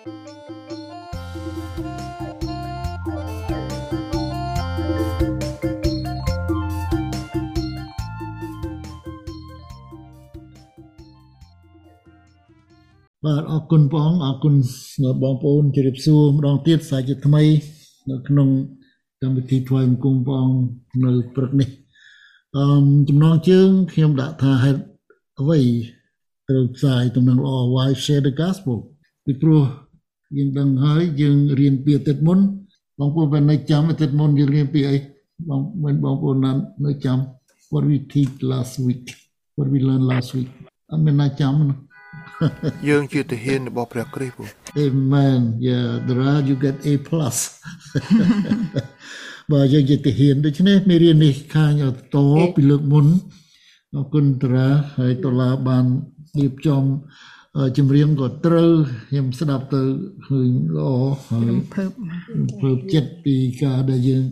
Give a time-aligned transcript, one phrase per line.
[0.00, 0.12] បាទ
[13.50, 14.54] អរគុណព្រះអង្គអរគុណ
[15.22, 17.42] បងប្អូនជម្រាបសួរម្ដងទៀតសាជាថ្មី
[18.10, 18.48] នៅក្នុង
[19.22, 20.60] កម្មវិធីថ្វាយបង្គំព្រះអង្គ
[21.04, 21.68] នៅព្រឹកនេះ
[22.56, 22.64] អឺ
[23.08, 24.80] ចំណងជើងខ្ញុំដាក់ថាហេតុ
[25.40, 25.58] អ្វី
[26.48, 28.78] ត្រូវផ្សាយទំនឹងល្អ why share the gospel
[29.24, 29.62] ពីព្រោះ
[30.36, 32.38] យើងដឹងហើយយើងរៀនពីអាទិត្យមុន
[32.98, 34.96] បងប្អូនបាននៅចាំអាទិត្យមុនយើងរៀនពីអី
[35.48, 36.36] បងមិនបងប្អូន
[36.86, 37.18] នៅចាំ
[37.72, 39.04] what we teach last week
[39.56, 40.50] what we learned last week
[40.90, 41.76] អត់មានណាចាំណា
[42.88, 44.36] យើងជាទាហានរបស់ព្រះគ្រីស្ទ
[44.86, 46.92] Amen yeah Dara you get A+
[49.52, 51.72] បើយើងជាទាហានដូច្នេះមេរៀននេះខាង
[52.14, 52.16] ត
[52.56, 53.06] ពីលើកមុន
[53.94, 54.68] អរគុណតារា
[54.98, 55.84] ហើយតឡាបាន
[56.38, 56.82] រៀបចំ
[57.76, 58.70] ចម្រៀងក៏ត្រូវ
[59.08, 59.82] ខ្ញុំស្ដាប់ទៅ
[60.26, 60.90] ឃើញល្អ
[61.30, 61.90] ហើយភើប
[62.60, 64.24] ភើបចិត្តពីការដែលយើង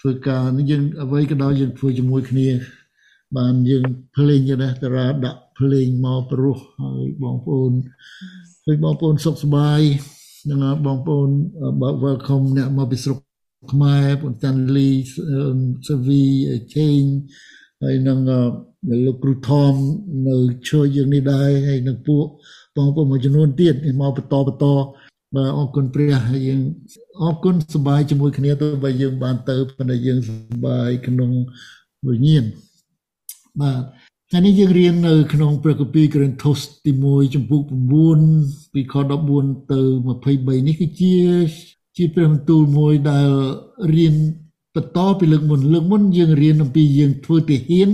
[0.00, 2.48] ធ្វើការនេះយើងអ្វីក៏ដោយយើងធ្វើជាមួយគ្នា
[3.36, 3.84] បានយើង
[4.16, 7.72] ភ្លេងទៅដែរតារាដាក់ភ្លេងមកព្រោះហើយបងប្អូន
[8.66, 9.80] ហើយបងប្អូនសុខសប្បាយ
[10.50, 11.30] នឹងបងប្អូន
[12.04, 13.18] welcome អ្នកមកពីស្រុក
[13.72, 14.90] ខ្មែរបងតាន់លី
[15.88, 16.24] សាវី
[16.74, 17.02] ជេង
[17.82, 18.18] ហើយនឹង
[18.90, 19.74] លោកគ្រូថម
[20.28, 20.36] នៅ
[20.68, 22.26] ជួយយើងនេះដែរហើយនឹងពួក
[22.76, 24.66] បងប្អូនមួយចំនួនទៀតមកបន្តបន្ត
[25.34, 26.60] បាទអរគុណព្រះហើយយើង
[27.22, 31.30] អរគុណសប្បាយជាមួយគ្នាទៅបើយើងបានទៅប៉ុន្តែយើងសប្បាយក្នុង
[32.08, 32.44] វិញ្ញាណ
[33.60, 33.82] បាទ
[34.30, 37.60] ថ្ងៃនេះយើងរៀននៅក្នុងព្រះគម្ពីរកូរិនថូសទី1ចំពុក
[38.18, 38.94] 9ពីខ
[39.32, 39.80] 14ទៅ
[40.20, 41.14] 23នេះគឺជា
[41.96, 43.28] ជាព្រះបន្ទូលមួយដែល
[43.96, 44.14] រៀន
[44.74, 47.90] បន្តពីលើកមុនលើកមុនយើងរៀនអំពីយើងធ្វើទាហាន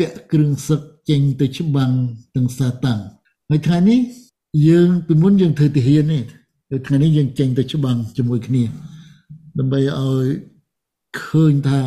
[0.00, 1.92] ពាក់គ្រឿងសឹកចេញទៅច្បាំង
[2.34, 3.00] ទាំងសាតាំង
[3.50, 4.00] ហើយថ្ងៃនេះ
[4.68, 6.22] យើងពីមុនយើងធ្វើទាហាននេះ
[6.70, 8.62] ហើយថ្ងៃនេះយើងចេញទៅច្បាំងជាមួយគ្នា
[9.58, 10.26] ដើម្បីឲ្យ
[11.22, 11.80] ឃើញថា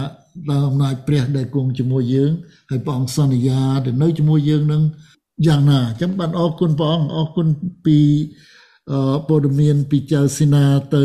[0.50, 2.31] ដោយអំណាចព្រះដែលគង់ជាមួយយើង
[2.69, 4.84] ហើយព្រះអង្គសន្យាដែលនៅជាមួយយើងនឹង
[5.47, 7.47] យ៉ាងណាចឹងបានអរគុណព្រះអង្គអរគុណ
[7.85, 8.00] ពី
[9.28, 10.66] ព័ត៌មានពីចៅស៊ីណា
[10.96, 11.03] ទៅ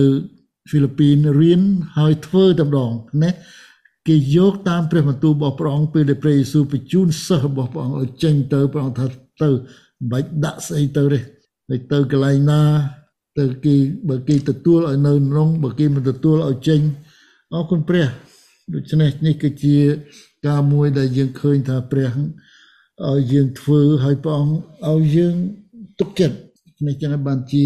[0.68, 1.62] ហ្វីលីពីនរៀន
[1.96, 2.90] ហើយធ្វើតែម្ដង
[3.22, 3.30] ណា
[4.08, 9.06] គេយកតាមព្រះបន្ទូលរបស់ព្រះអង្គពេលដែលព្រះយេស៊ូវបញ្ជូនសិស្សរបស់ព្រះអង្គឲ្យចេញទៅព្រះអង្គថា
[9.42, 11.18] ទៅមិនបាច់ដាក់ស្អីទៅទេ
[11.68, 12.62] ហើយទៅកន្លែងណា
[13.38, 13.74] ទៅគេ
[14.08, 16.80] បើគេទទួលឲ្យនៅក្នុងបើគេមិនទទួលឲ្យចេញ
[17.54, 18.06] អរគុណព្រះ
[18.74, 19.76] ដូច្នេះនេះគឺជា
[20.46, 22.10] ការមួយដែលយើងឃើញថាព្រះ
[23.08, 24.56] ឲ្យយើងធ្វើឲ្យព្រះអង្គ
[24.90, 25.34] ឲ្យយើង
[25.98, 26.36] ទុកចិត្ត
[26.86, 27.64] នេះចឹងបានជា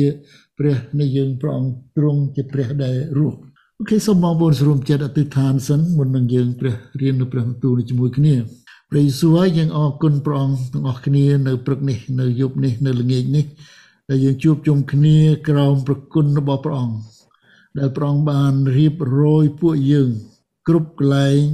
[0.59, 3.39] ព្រះនៃយើងព្រះអង្គទ្រង់ជាព្រះដែលរស់
[3.83, 8.35] អូខេសូមបងប្អូនសរុបចិត្តអធិដ្ឋានសិនមុននឹងយើងព្រះរៀននៅព្រះបន្ទូលជាមួយគ្នា
[8.91, 13.45] ព្រះយេស៊ូវហើយយើងអរគុណព្រះអង្គទាំងអស់គ្នានៅព្រឹកនេះនៅយប់នេះនៅល្ងាចនេះ
[14.11, 16.97] ដែលយើងជួបជុំគ្នាក្រោមប្រគុណរបស់ព្រះអង្គ
[17.79, 20.09] ដែលព្រះអង្គបានរៀបរយពួកយើង
[20.69, 21.45] គ្រប់កន្លែង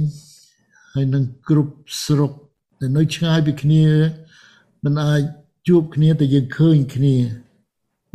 [0.93, 1.73] ហើយនឹងគ្រប់
[2.05, 2.31] ស្រុក
[2.79, 3.85] ដែលនៅឆ្ងាយពីគ្នា
[4.83, 5.21] មិនអាច
[5.67, 7.17] ជួបគ្នាតែយើងឃើញគ្នា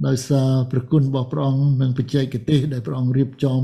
[0.07, 3.63] ដោយសារប្រគុណរបស់ព្រះអង្គនិងបច្ចេកទេសដែលព្រះអង្គរៀបចំ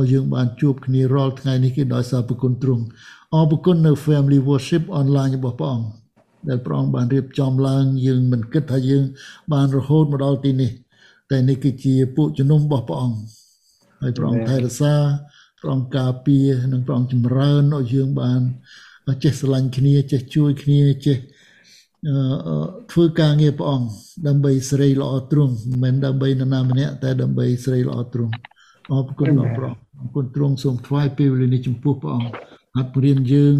[0.00, 2.84] ឲ្យយើងបានជួបគ្នារាល់ថ្ងៃនេះគឺដោយសារប្រគុណទ្រង់
[3.34, 5.88] អរគុណនៅ Family Worship online របស់ព្រះអង្គ
[6.48, 9.04] ដែលព្រះអង្គបានរៀបចំឡើង យើងមិនគិតថាយើង
[9.52, 10.70] បានរហូតមកដល់ទីនេះ
[11.30, 13.18] តែនេះគឺជាពួកជំនុំរបស់ព្រះអង្គ
[14.00, 14.94] ហើយព្រះអង្គថែរក្សា
[15.60, 18.40] ព្រះអង្គការពារនិងព្រះអង្គចម្រើនឲ្យយើងបាន
[19.24, 21.16] ចេះស្រឡាញ់គ្នាចេះជួយគ្នាចេះ
[22.92, 23.88] ធ្វើការងារព្រះអង្គ
[24.26, 28.34] ដើម្បីសេរីល្អទ្រង់មិនមែនដើម្បីនរណាម្នាក់តែដើម្បីសេរីល្អទ្រង់
[28.92, 32.32] អរគុណដល់ព្រះអរគុណទ្រង់សូមថ្វាយពេលវេលានេះចំពោះព្រះអង្គ
[32.76, 33.56] ហាត់រៀនយើង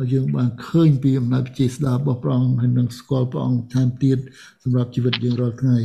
[0.00, 4.18] ឲ្យយើងបានឃើញពីអំណាចវិជាស្ដាររបស់ព្រះអង្គហើយនឹងស្គាល់ព្រះអង្គថែមទៀត
[4.62, 5.78] សម្រាប់ជីវិតយើងរាល់ថ្ងៃ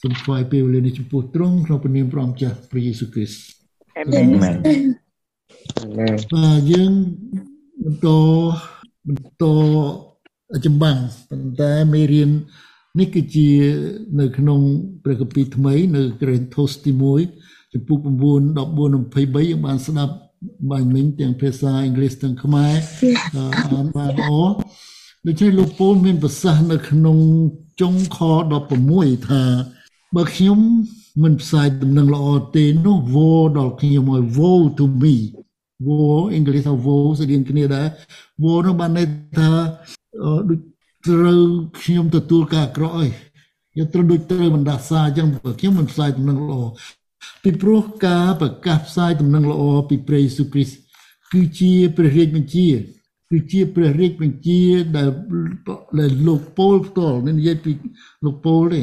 [0.00, 3.38] សូមថ្វាយពេលវេលានេះចំពោះទ្រង់ក្នុងព្រះនាមព្រះអង្គចាស់ព្រះយេស៊ូវគ្រីស្ទ
[3.98, 4.56] អាមែន
[6.32, 6.92] បាទយើង
[7.84, 8.06] បន្ត
[9.08, 9.44] បន្ត
[10.66, 10.98] ចម្បាំង
[11.30, 12.30] ប៉ុន្តែមេរៀន
[13.00, 13.48] នេះគឺជា
[14.20, 14.60] នៅក្នុង
[15.04, 20.14] ព្រះគម្ពីរថ្មីនៅក្រេនថូសទី1 ចំពុក9 14 23យើងបានស្ដាប់
[20.70, 22.74] បាញ់មិញទាំងភាសាអង់គ្លេសទាំងខ្មែរ
[23.36, 24.32] អានបានអ
[25.26, 27.18] ដូច្នេះលោកពូលមានប្រសាសន៍នៅក្នុង
[27.80, 28.18] ចុងខ
[28.74, 29.42] 16ថា
[30.16, 30.58] បើខ្ញុំ
[31.22, 32.26] មិនផ្សាយដំណឹងល្អ
[32.56, 35.16] ទេនោះវោដល់ខ្ញុំឲ្យ woe to me
[35.86, 37.86] វោអង់គ្លេសថា woe ស្តីគ្នាដែរ
[38.42, 39.06] woe នោះបានន័យ
[39.38, 39.50] ថា
[40.48, 40.60] ដូច
[41.06, 41.40] ត្រូវ
[41.80, 43.08] ខ្ញុំទទួលការអាក្រក់អី
[43.78, 46.62] យកត្រូវដូចត្រូវបណ្ដាសាអញ្ចឹងបើខ្ញុំមិនផ្សាយដំណឹងល្អ
[47.42, 50.78] ពីព្រោះការប្រកាសផ្សាយដំណឹងល្អពីព្រះយេស៊ូវគ្រីស្ទ
[51.32, 52.68] គឺជាព្រះរាជបញ្ជា
[53.30, 54.62] គឺជាព្រះរាជបញ្ជា
[54.96, 55.08] ដែល
[56.00, 57.72] ដែលលោកពោលផ្ទាល់នេះនិយាយពី
[58.24, 58.80] លោកពោលទេ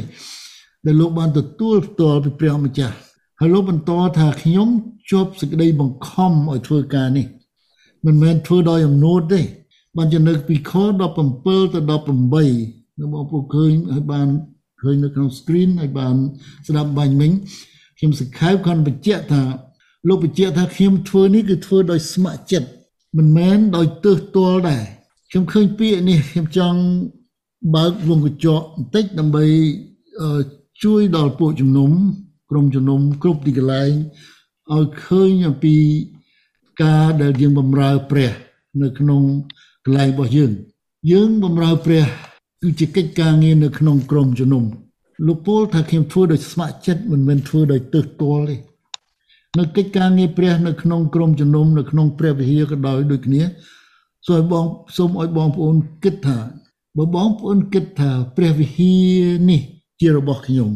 [0.86, 2.96] ដែលលោកបានទទួលផ្ទាល់ពីព្រះម្ចាស់
[3.40, 4.68] ហើយលោកបន្តថាខ្ញុំ
[5.10, 7.26] ជាប់សេចក្តីបង្ខំឲ្យធ្វើការនេះ
[8.06, 9.40] មិនមែនធ្វើដោយអំណួតទេ
[9.96, 14.28] បានចំណឹកពីខ17ទៅ18នៅបងប្អូនឃើញឲ្យបាន
[14.82, 16.14] ឃើញនៅក្នុង screen ឲ្យបាន
[16.66, 17.32] ស្ដាប់បាញ់មិញ
[18.02, 19.42] ខ្ញុំសង្ខេបគាត់បញ្ជាក់ថា
[20.08, 22.68] លោកបញ្ជាក់ថាខ្ញុំធ្វើនេះគឺធ្វើដោយស្ម័គ្រចិត្ត
[23.16, 24.84] មិនមែនដោយទើសទាល់ដែរ
[25.30, 26.80] ខ្ញុំឃើញពាក្យនេះខ្ញុំចង់
[27.74, 29.44] បើកវងកញ្ចក់បន្តិចដើម្បី
[30.82, 31.90] ជួយដល់ពួកជំនុំ
[32.50, 33.92] ក្រុមជំនុំគ្រប់ទីកន្លែង
[34.72, 35.76] ឲ្យឃើញអំពី
[36.82, 38.32] ការដែលយើងបំរើព្រះ
[38.82, 39.22] នៅក្នុង
[39.84, 40.50] កន្លែងរបស់យើង
[41.12, 42.04] យើងបំរើព្រះ
[42.62, 44.64] គឺជាកិច្ចការងារនៅក្នុងក្រុមជំនុំ
[45.26, 48.56] លោកពូលថាខ្ញុំធ្វើដោយស្ម័គ្រចិត្តមិនមែនធ្វើដោយទើសទាល់ទេ
[49.58, 53.42] នៅកិច្ចការងារព្រះនៅក្នុងក្រុមជំនុំនៅក្នុងព្រះវិហារក៏ដោយដូចគ្នា
[54.26, 54.64] សូមបង
[54.96, 56.38] សូមឲ្យបងប្អូនគិតថា
[56.98, 59.60] បើបងប្អូនគិតថាព្រះវិហារនេះ
[60.00, 60.70] ជារបស់ខ្ញុំ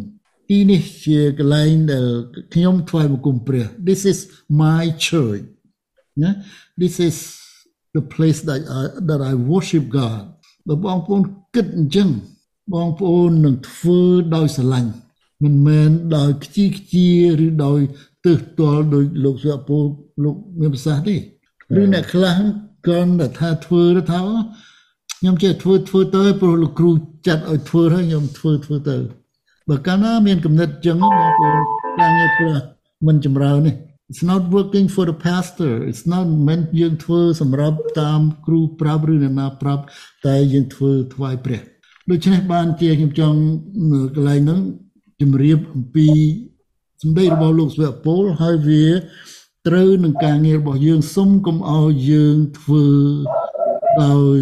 [0.48, 2.06] ទីនេះជាកន្លែងដែល
[2.54, 4.18] ខ្ញុំថ្វាយបង្គំព្រះ This is
[4.62, 5.44] my church
[6.22, 6.32] ណា
[6.80, 7.16] This is
[7.96, 10.22] the place that I, that I worship God
[10.68, 11.22] បើបងប្អូន
[11.54, 12.08] គិតអញ្ចឹង
[12.74, 14.00] បងប្អូននឹងធ្វើ
[14.34, 14.92] ដោយស្រឡាញ់
[15.44, 17.10] មិនមែនដោយខ្ជិលខ្ជា
[17.44, 17.80] ឬដោយ
[18.24, 19.84] ទើសទាល់ដោយលោកសុពល
[20.24, 21.16] លោកមានប្រសាសន៍ទេ
[21.80, 22.36] ឬអ្នកខ្លះ
[22.86, 24.20] គាត់តែថាធ្វើទៅថា
[25.18, 26.90] ខ្ញុំចេះធ្វើធ្វើទៅព្រោះលោកគ្រូ
[27.26, 28.96] ចាត់ឲ្យធ្វើហើយខ្ញុំធ្វើធ្វើទៅ
[29.68, 31.60] បើកាលណាមានគំនិតចឹងបងប្អូន
[32.00, 32.56] ការងារព្រះ
[33.06, 33.72] មិនចម្រើនទេ
[34.10, 39.82] It's not working for the pastor it's not meant យើងធ្វើសម្រាប់តាមគ្រូប្រាប់ឬអ្នកណាប្រាប់
[40.26, 41.60] តែយើងធ្វើថ្វាយព្រះ
[42.10, 43.38] ដូច្នេះបានជាខ្ញុំចង់
[44.14, 44.60] កន្លែងហ្នឹង
[45.20, 46.08] ជម្រាបអំពី
[47.02, 48.84] សម្ដីរបស់លោកស្វៈពលហើយវា
[49.66, 52.86] ត្រូវនឹងការងាររបស់យើងសុំកុំឲ្យយើងធ្វើ
[54.04, 54.38] ដោយ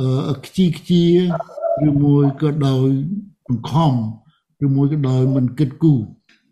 [0.00, 1.04] អឺខ្ជីខ្ជា
[1.88, 2.88] ឬមួយក៏ដោយ
[3.46, 3.92] បង្ខំ
[4.64, 6.00] ឬមួយក៏ដោយមិនគិតគូរ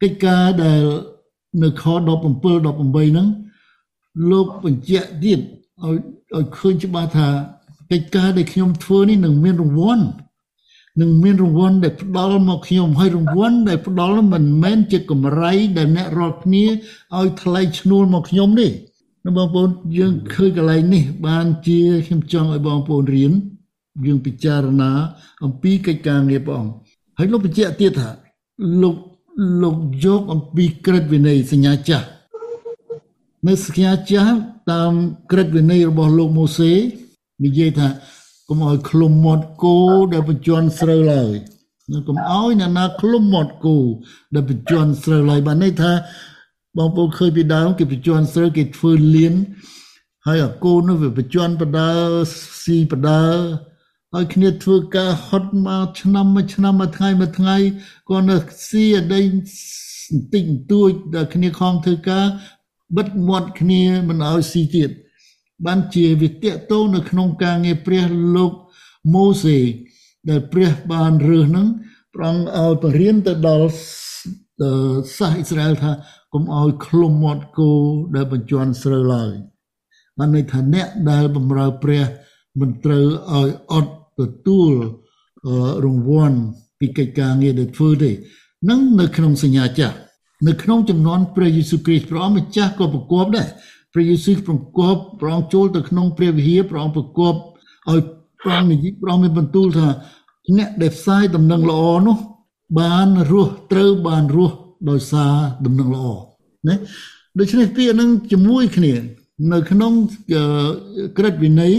[0.03, 0.83] កិច្ចការដែល
[1.63, 3.29] នៅខ17 18ហ្នឹង
[4.31, 5.41] លោកបញ្ជាក់ទៀត
[5.83, 5.97] ឲ្យ
[6.37, 7.29] ឲ្យឃើញច្បាស់ថា
[7.93, 10.05] កិច្ចការដែលខ្ញុំធ្វើនេះនឹងមានរង្វាន់
[11.01, 16.65] នឹងមានរង្វាន់ដែលផ្ដល់មកខ្ញុំហើយរង្វាន់ដែលផ្ដល់មិនមែនជាកម្រៃដែលអ្នករាល់គ្នា
[17.17, 18.69] ឲ្យថ្លៃឈ្នួលមកខ្ញុំទេ
[19.37, 19.69] បងប្អូន
[19.99, 23.33] យើងឃើញកន្លែងនេះបានជាខ្ញុំចង់ឲ្យបងប្អូនរៀន
[24.07, 24.91] យើងពិចារណា
[25.45, 26.73] អំពីកិច្ចការងារព្រះអង្គ
[27.19, 28.11] ហើយលោកបញ្ជាក់ទៀតថា
[28.83, 28.97] លោក
[29.63, 32.07] លោកយកអំពីក្រឹតវិន័យសញ្ញាចាស់
[33.47, 34.35] នៅសញ្ញាចាស់
[34.73, 34.93] តាម
[35.31, 36.73] ក្រឹតវិន័យរបស់លោកម៉ូសេ
[37.45, 37.89] និយាយថា
[38.49, 39.79] កុំឲ្យឃ្លុំមាត់គោ
[40.13, 41.35] ដែលបញ្ជាន់ស្រូវឡើយ
[42.09, 43.77] កុំឲ្យអ្នកណាឃ្លុំមាត់គោ
[44.35, 45.93] ដែលបញ្ជាន់ស្រូវឡើយបានន័យថា
[46.79, 49.35] បងប្អូនឃើញពីដើមគេបញ្ជាន់ស្រូវគេធ្វើលៀន
[50.27, 51.93] ហើយអាគោនោះវាបញ្ជាន់បដើ
[52.63, 53.25] ស៊ីបដើ
[54.15, 57.57] ឲ្យគ្នាធ្វើការហត់មកឆ្នាំមួយឆ្នាំមួយថ្ងៃមួយថ្ងៃ
[58.09, 58.37] គាត់នៅ
[58.69, 62.27] ស៊ីអដីបន្តិចបន្តួចដល់គ្នាខំធ្វើការ
[62.97, 64.91] បិទមាត់គ្នាមិនឲ្យស៊ីទៀត
[65.67, 68.05] បានជាវិទៈតោនៅក្នុងការងារព្រះ
[68.37, 68.53] លោក
[69.15, 69.59] ម៉ូសេ
[70.31, 71.67] ដែលព្រះបានរើសនឹង
[72.17, 73.69] ប្រងឲ្យបរៀនទៅដល់
[75.17, 75.93] សាសអ៊ីស្រាអែលថា
[76.33, 77.71] កុំឲ្យឃ្លុំមាត់គោ
[78.15, 79.33] ដែលបញ្ជាន់ស្រូវឡើយ
[80.19, 82.05] បានន័យថាអ្នកដែលបម្រើព្រះ
[82.61, 84.73] មិនត្រូវឲ្យអត់ទទួល
[85.85, 86.39] រង្វាន់
[86.79, 88.11] ពីកិច្ចការងារដែលធ្វើទេ
[88.71, 89.97] នឹងនៅក្នុងសញ្ញាចាស់
[90.49, 93.49] នៅក្នុងចំនួនព្រះយេស៊ូវគ្រីស្ទព្រះអង្គម្ចាស់ក៏ប្រកបដែរ
[93.93, 97.35] ព្រះយេស៊ូវប្រកបព្រះអង្គចូលទៅក្នុងព្រះវិហារព្រះអង្គប្រកប
[97.91, 98.01] ឲ្យ
[98.43, 99.89] ព្រះអង្គនិយាយព្រះអង្គមានបន្ទូលថា
[100.59, 102.17] អ្នកដែលផ្សាយដំណឹងល្អនោះ
[102.81, 104.57] បានរស់ត្រូវបានរស់
[104.91, 105.35] ដោយសារ
[105.67, 106.07] ដំណឹងល្អ
[106.69, 106.75] ណា
[107.39, 108.93] ដូច្នេះពាក្យនឹងជាមួយគ្នា
[109.53, 109.93] នៅក្នុង
[111.19, 111.75] ក្រឹតវិន័យ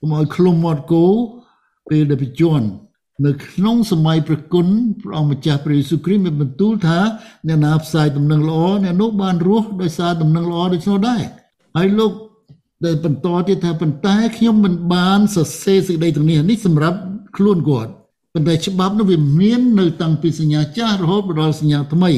[0.00, 1.06] កុំឲ្យឃ្លុំមាត់គោ
[1.88, 2.66] ពេលដែលបញ្ជាន់
[3.26, 4.66] នៅក្នុងសម័យព្រះគុណ
[5.02, 6.98] ព្រះអង្គម្ចាស់ព្រះយេស៊ូវគ្រីស្ទមានបន្ទូលថា
[7.46, 11.22] អ្នកណាផ្សាយដំណឹងល្អអ្នកនោះបានរស់ដោយសារដំណឹងល្អដូច្នោះដែរ
[11.76, 12.12] ហើយលោក
[12.84, 16.98] ដែលបន្តទៀតថាប៉ុន្តែខ្ញុំមិនបានសរសេរសេចក្តីទាំងនេះនេះសម្រាប់
[17.36, 17.92] ខ្លួនគាត់
[18.34, 22.12] ប៉ុន្តែច្បាប់នោះវាមាននៅតាំងពីសញ្ញាចាស់រហូតដល់សញ្ញាថ្មី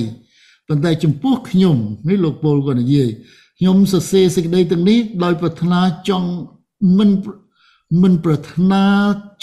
[0.68, 1.76] ប៉ុន្តែចំពោះខ្ញុំ
[2.08, 3.10] នេះលោកពលគាត់និយាយ
[3.58, 6.28] ខ្ញុំសរសេរសេចក្តីទាំងនេះដោយប្រាថ្នាចង់
[6.98, 7.10] មិន
[8.02, 8.84] មិនប្រាថ្នា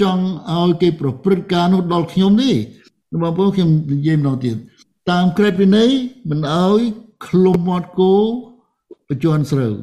[0.02, 2.52] ចង់ឲ្យគេប្រព្រឹត្តការនោះដល់ខ្ញុំទេ
[3.22, 4.56] បងប្អូនខ្ញុំនិយាយម្ដងទៀត
[5.10, 5.90] តាមក្រឹតវិន័យ
[6.30, 6.80] មិនឲ្យ
[7.28, 8.16] ឃ្លុំមាត់គោ
[9.08, 9.74] បញ្ជាន់ស្រូវ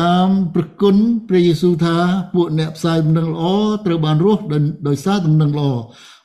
[0.00, 0.96] តាមប្រគុណ
[1.28, 1.96] ព្រះយេស៊ូវថា
[2.34, 3.44] ពួកអ្នកផ្សាយដំណឹងល្អ
[3.86, 4.42] ត្រូវបានរស់
[4.88, 5.70] ដោយសារដំណឹងល្អ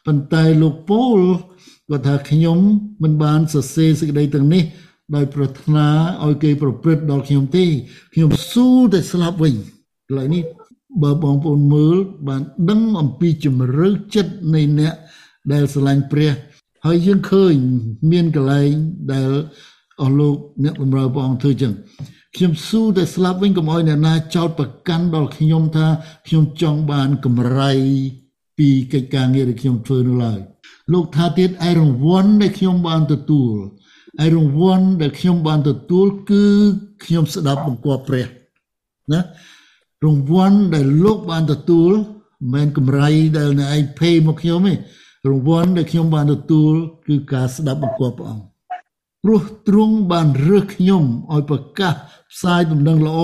[0.06, 1.20] ប៉ុន្តែលោកពូល
[1.90, 2.60] គាត់ថាខ្ញុំ
[3.04, 4.64] មិនបានសរសេរសេចក្តីទាំងនេះ
[5.16, 5.88] ដោយប្រាថ្នា
[6.26, 7.66] ឲ្យគេប្រព្រឹត្តដល់ខ្ញុំទេ
[8.14, 9.56] ខ្ញុំស៊ូតែស្លាប់វិញ
[10.08, 10.44] កន្លែងនេះ
[11.04, 11.96] បើបងប្អូនមើល
[12.28, 14.94] បានដឹងអំពីជំរឿចិត្តនៃអ្នក
[15.52, 16.32] ដែលស្រឡាញ់ព្រះ
[16.86, 17.56] ហើយយើងឃើញ
[18.12, 18.72] មានកន្លែង
[19.14, 19.30] ដែល
[20.02, 21.74] អស់លោកអ្នកបម្រើព្រះអង្គធ្វើចឹង
[22.36, 25.88] ខ្ញុំស៊ូតែស្លាប់វិញកុំឲ្យអ្នកណាចោទប្រកាន់ដល់ខ្ញុំថា
[26.28, 27.72] ខ្ញុំចង់បានកម្រៃ
[28.58, 30.40] ពីកិច្ចការងារដែលខ្ញុំធ្វើនោះឡើយ
[30.94, 33.56] លោកថាទៀតឯរង្វាន់ដែលខ្ញុំបានទទួល
[34.24, 36.46] ឯរង្វាន់ដែលខ្ញុំបានទទួលគឺ
[37.04, 38.28] ខ្ញុំស្ដាប់បង្គាប់ព្រះ
[39.12, 39.22] ណា
[40.06, 44.74] រង្វាន់ដែលលោកបានទទួលមិនមែនកម្រៃដែលអ្នកឯងភេមកខ្ញុំទេ
[45.30, 46.72] រង្វាន់ដែលខ្ញុំបានទទួល
[47.08, 48.51] គឺការស្ដាប់បង្គាប់ព្រះអង្គ
[49.24, 51.94] ព្រោះទ្រង់បានរើសខ្ញុំឲ្យប្រកាស
[52.32, 53.20] ផ្សាយដំណឹងល្អ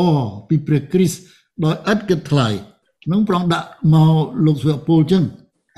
[0.47, 1.19] ពីព្រះគ្រីស្ទ
[1.63, 2.47] ដោយឥតគិតថ្លៃ
[3.11, 5.23] នឹងប្រងដាក់មកលោកស្វពលចឹង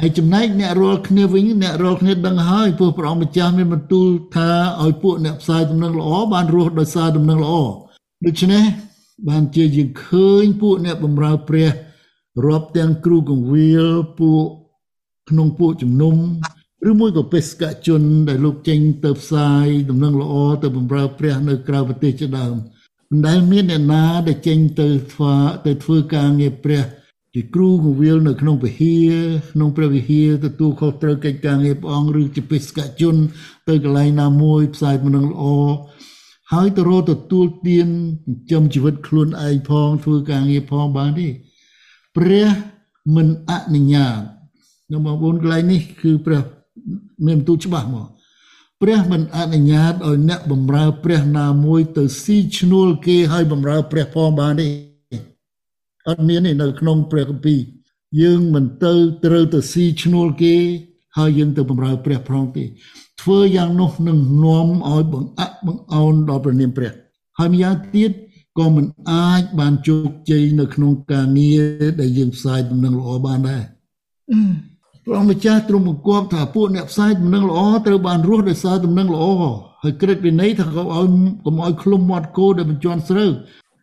[0.02, 4.50] ហើយចំណែកអ្នករាល់គ្នាវិញអ្នករាល់គ្នាដឹងហើយព្រោះព្រះអង្គម្ចាស់មានបន្ទូលថា
[4.82, 7.54] ឲ្យពួកអ្នកផ្សាយដំណឹងល្អបានរស់ដោយសារដំណឹងល្អ
[8.26, 8.64] ដូច្នេះ
[9.28, 11.70] បានជាយើងឃើញពួកអ្នកបម្រើព្រះ
[12.46, 13.86] រាប់ទាំងគ្រូកងវិល
[14.20, 14.46] ពួក
[15.30, 16.16] ក្នុងពួកជំនុំ
[16.88, 20.34] ឬមួយក៏បេសកជនដែលលោកចេញទៅផ្សាយដំណឹងល្អ
[20.64, 22.56] ទៅបម្រើព្រះនៅក្រៅប្រទេសជាដើម
[23.12, 25.34] មិនដែលមានអ្នកណាដែលចេញទៅធ្វើ
[25.66, 26.84] ទៅធ្វើការងារព្រះ
[27.34, 29.14] ជាគ្រូកងវិលនៅក្នុងវិហារ
[29.54, 33.16] ក្នុងព្រះវិហារទទួលខុសត្រូវកិច្ចការងារព្រះអង្គឬជាបេសកជន
[33.70, 35.44] ទៅកន្លែងណាមួយផ្សាយដំណឹងល្អ
[36.54, 37.88] ហើយទៅរកទទួលទាន
[38.28, 41.28] ចិញ្ចឹមជីវិតខ្លួនឯងផងធ្វើការងារផងបានទេ
[42.18, 42.48] ព្រះ
[43.16, 44.20] មិនអនុញ្ញាត
[44.92, 46.42] នៅបងប្អូនកន្លែងនេះគឺព្រះ
[47.26, 48.08] មានបន្ទូលច្បាស់មក
[48.82, 54.68] ព្រះមិនអនុញ្ញាតឲ្យអ្នកបម្រើព្រះណាមួយទៅស៊ីឈ្នួលគេឲ្យបម្រើព្រះផងបានទេ
[56.08, 57.60] អត់មានទេនៅក្នុងព្រះគម្ពីរ
[58.22, 58.94] យើងមិនទៅ
[59.26, 60.56] ត្រូវទៅស៊ីឈ្នួលគេ
[61.18, 62.64] ហើយយើងទៅបម្រើព្រះផងទេ
[63.22, 66.92] ធ្វើយ៉ាងនោះនឹងនាំឲ្យបង្អាក់បង្អោនដល់ព្រះនាមព្រះ
[67.38, 68.12] ហើយម្យ៉ាងទៀត
[68.58, 73.64] ក៏មិនអាចបានជោគជ័យនៅក្នុងការងារដែលយើងផ្សាយដំណឹងល្អបានដែរ
[75.10, 79.26] ព្រះម្ចាស់ទ្រង់បង្គាប់ថាពួកអ្នកផ្សាយដំណឹងល្អត្រូវបានរស់ដោយសារដំណឹងល្អ
[79.84, 81.08] ហើយក្រឹតវិន័យថាកុំឲ្យ
[81.46, 83.32] កុំឲ្យឃ្លុំមាត់គោដែលបញ្ជាន់ស្រូវ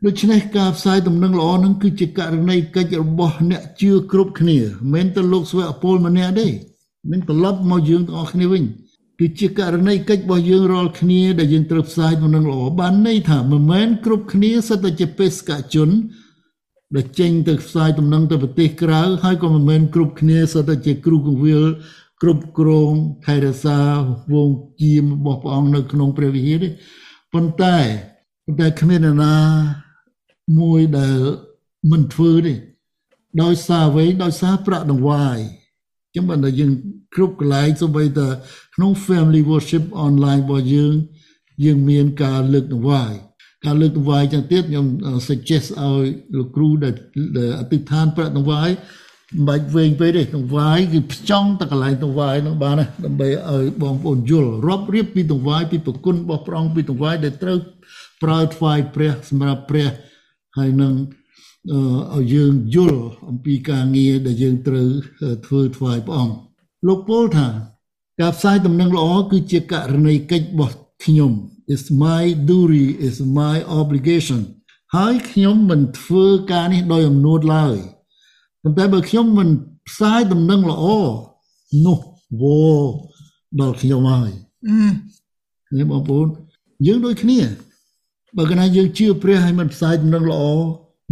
[0.05, 6.47] ដូច្នេះការផ្សាយដំណឹងល្អនឹងគឺជាករណីកិច្ចរបស់អ្នកជឿគ្រប់គ្នាមិនមែនទៅលោកស្វែអពលម្នាក់ទេ
[7.11, 8.65] មិនត្រឡប់មកយើងទាំងអស់គ្នាវិញ
[9.19, 15.89] គឺជាករណីកិច្ចរបស់យើងរាល់គ្នាដែលយើងត្រូវផ្សាយដំណឹងល្អបានន័យថាមិនមែនគ្រប់គ្នាសិតតែជាបេសកជន
[16.95, 21.65] ដែលចេញទៅផ្សាយដំណឹងទៅប្រទេសក្រៅហើយក៏មិនមែនគ្រប់គ្នាសិតតែជាគ្រូកងវិល
[22.23, 22.93] គ្រប់គ្រង
[23.27, 23.79] ថៃរសា
[24.33, 24.51] វង
[24.81, 26.69] ជាមរបស់ព្រះអង្គនៅក្នុងព្រះវិហារទេ
[27.33, 27.77] ប៉ុន្តែ
[28.45, 29.37] ប៉ុន្តែគ្មានណា
[30.61, 31.19] មួយដែល
[31.93, 32.55] មិនធ្វើទេ
[33.43, 35.39] ដោយសារអ្វីដោយសារប្រាក់ដង្វាយ
[36.15, 36.73] ចឹងបើយើង
[37.15, 38.29] គ្រប់កន្លែងសូម្បីតែ
[38.75, 40.95] ក្នុង family worship online របស់យើង
[41.65, 43.13] យើងមានការលើកដង្វាយ
[43.67, 44.87] ការលើកដង្វាយចឹងទៀតខ្ញុំ
[45.29, 46.07] suggest ឲ្យ
[46.37, 46.95] លោកគ្រូដែល
[47.61, 48.71] អតិថានប្រាក់ដង្វាយ
[49.35, 57.59] មិនបាច់វែងពេកទេដង្វាយគឺផ្ចង់តែកន្លែងដង្វាយនោះបានណាដើម្បីឲ្យបងប្អូនយល់រាប់រៀបពីដង្វាយពីប្រគុណរបស់ព្រះអង្គពីដង្វាយដែលត្រូវ
[58.23, 59.89] ប្រើថ្វាយព្រះសម្រាប់ព្រះ
[60.59, 60.95] ហើយនឹង
[62.15, 64.89] ឲ្យយើងយល់អំពីការងារដែលយើងត្រូវ
[65.47, 66.37] ធ្វើថ្វាយព្រះអង្គ
[66.87, 67.49] លោកពោលថា
[68.21, 71.33] ការផ្សាយដំណឹងល្អគឺជាករណីកិច្ចរបស់ខ្ញុំ
[71.75, 74.41] is my duty is my obligation
[74.97, 77.77] ហើយខ្ញុំមិនធ្វើការនេះដោយអំនួតឡើយ
[78.63, 79.49] ប៉ុន្តែបើខ្ញុំមិន
[79.89, 80.85] ផ្សាយដំណឹងល្អ
[81.87, 81.99] នោះ
[82.41, 82.67] វោ
[83.61, 84.31] ដល់ខ្ញុំហើយ
[85.79, 86.27] នេះបងប្អូន
[86.87, 87.39] យើងដូចគ្នា
[88.37, 90.43] បើកណាយើងជឿព្រះហើយមិនផ្សាយដំណឹងល្អ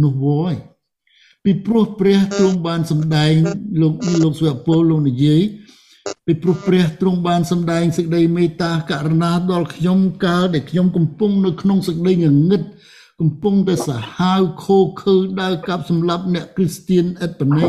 [0.03, 0.57] នោះវោហើយ
[1.43, 3.33] ពីព្រោះព្រះទ្រង់បានសម្ដែង
[3.81, 3.93] លោក
[4.23, 5.41] លោកស្វពលលោកនិយាយ
[6.25, 12.17] ពីព្រោះព្រះទ្រង់បានសម្ដែងសេចក្តីមេត្តាករណាដល់ខ្ញុំកាលដែលខ្ញុំកំពុងនៅក្នុងសេចក្តីង
[12.49, 12.61] ងឹត
[13.19, 17.67] កំពុងតែសាហាវខូខើដើរកាប់សម្លាប់អ្នកគ្រីស្ទៀនឥតបណី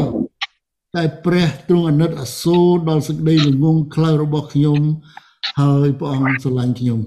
[0.97, 4.81] តែព្រះទ្រង់អាណិតអាសូរដល់សេចក្តីល្ងងខ្លៅរបស់ខ្ញុំ
[5.61, 7.00] ហើយព្រះអង្គស្រឡាញ់ខ្ញុំ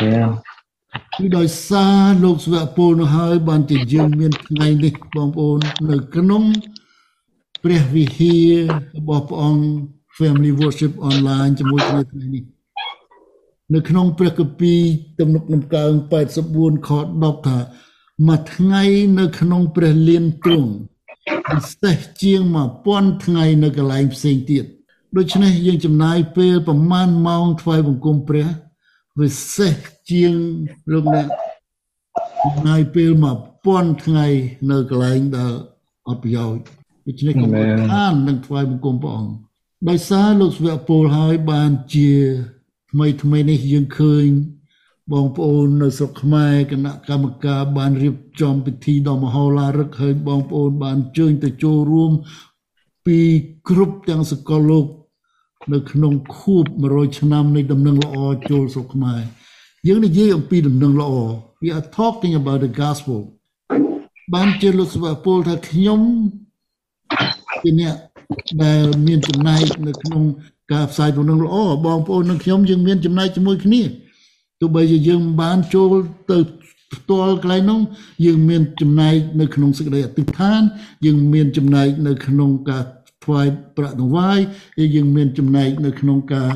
[0.00, 5.58] គឺដោយសារលោកស្វៈពលនោះហើយបានជាយើងមានថ្ងៃនេះបងប្អូន
[5.90, 6.42] នៅក្នុង
[7.64, 8.52] ព្រះវិហារ
[8.96, 12.44] របស់ព្រះអង្គ Family Worship Online ជាមួយគ្នាថ្ងៃនេះ
[13.74, 14.80] នៅក្នុងព្រះគម្ពីរ
[15.20, 15.90] ទំនុកដំកើង
[16.40, 16.90] 84ខ
[17.22, 17.58] 10ថា
[18.28, 18.82] មួយថ្ងៃ
[19.18, 20.70] នៅក្នុងព្រះលៀនទ្រង់
[21.50, 22.40] ពិសេសជាង
[22.82, 24.64] 1000ថ្ងៃនៅកន្លែងផ្សេងទៀត
[25.16, 28.46] ដូច្នេះយើងចំណាយពេលប្រមាណម៉ោងថ្វាយបង្គំព្រះ
[29.18, 29.74] ពិសេស
[30.10, 30.32] ជាង
[30.92, 31.26] លោកអ្នក
[32.44, 33.10] ចំណាយពេល
[33.56, 34.26] 1000ថ្ងៃ
[34.70, 35.52] នៅកន្លែងដែល
[36.08, 36.62] អត់ប្រយោជន៍
[37.06, 37.50] ដូច្នេះកុំ
[37.90, 39.49] ខាននឹងថ្វាយបង្គំព្រះអង្គ
[39.88, 42.10] ដោយសារលោកស្វៈពលហើយបានជា
[42.90, 44.26] ថ្មីថ្មីនេះយើងឃើញ
[45.12, 52.12] បងប្អូននៅស្រុកខ្មែរគណៈកម្មការបានរៀបចំពិធីដ៏មហោឡារឹកហើយបងប្អូនបានជើញទៅចូលរួម
[53.06, 53.18] ពី
[53.68, 54.86] គ្រប់ទាំងសកលលោក
[55.72, 58.16] នៅក្នុងខួប100ឆ្នាំនៃដំណឹងល្អ
[58.50, 59.22] ចូលស្រុកខ្មែរ
[59.86, 61.12] យើងនិយាយអំពីដំណឹងល្អ
[61.62, 63.20] we are talking about the gospel
[64.34, 66.00] បានជាលោកស្វាពលថាខ្ញុំ
[67.62, 67.96] ជាអ្នក
[68.64, 70.22] ដែលមានចំណែកនៅក្នុង
[70.72, 71.56] ការផ្សាយដំណឹងល្អ
[71.86, 73.82] បងប្អូននិងខ្ញុំយើងមានចំណែកជាមួយគ្នា
[74.60, 75.90] ទោះបីជាយើងបានចូល
[76.30, 76.38] ទៅ
[76.94, 77.80] ផ្ទាល់កន្លែងនោះ
[78.24, 80.60] យើងមានចំណែកនៅក្នុងសេចក្តីអធិដ្ឋាន
[81.06, 82.84] យើងមានចំណែកនៅក្នុងការ
[83.24, 83.46] ថ្វាយ
[83.76, 84.38] ប្រាក់ដង្វាយ
[84.78, 86.50] ហើយយើងមានចំណែកនៅក្នុងការ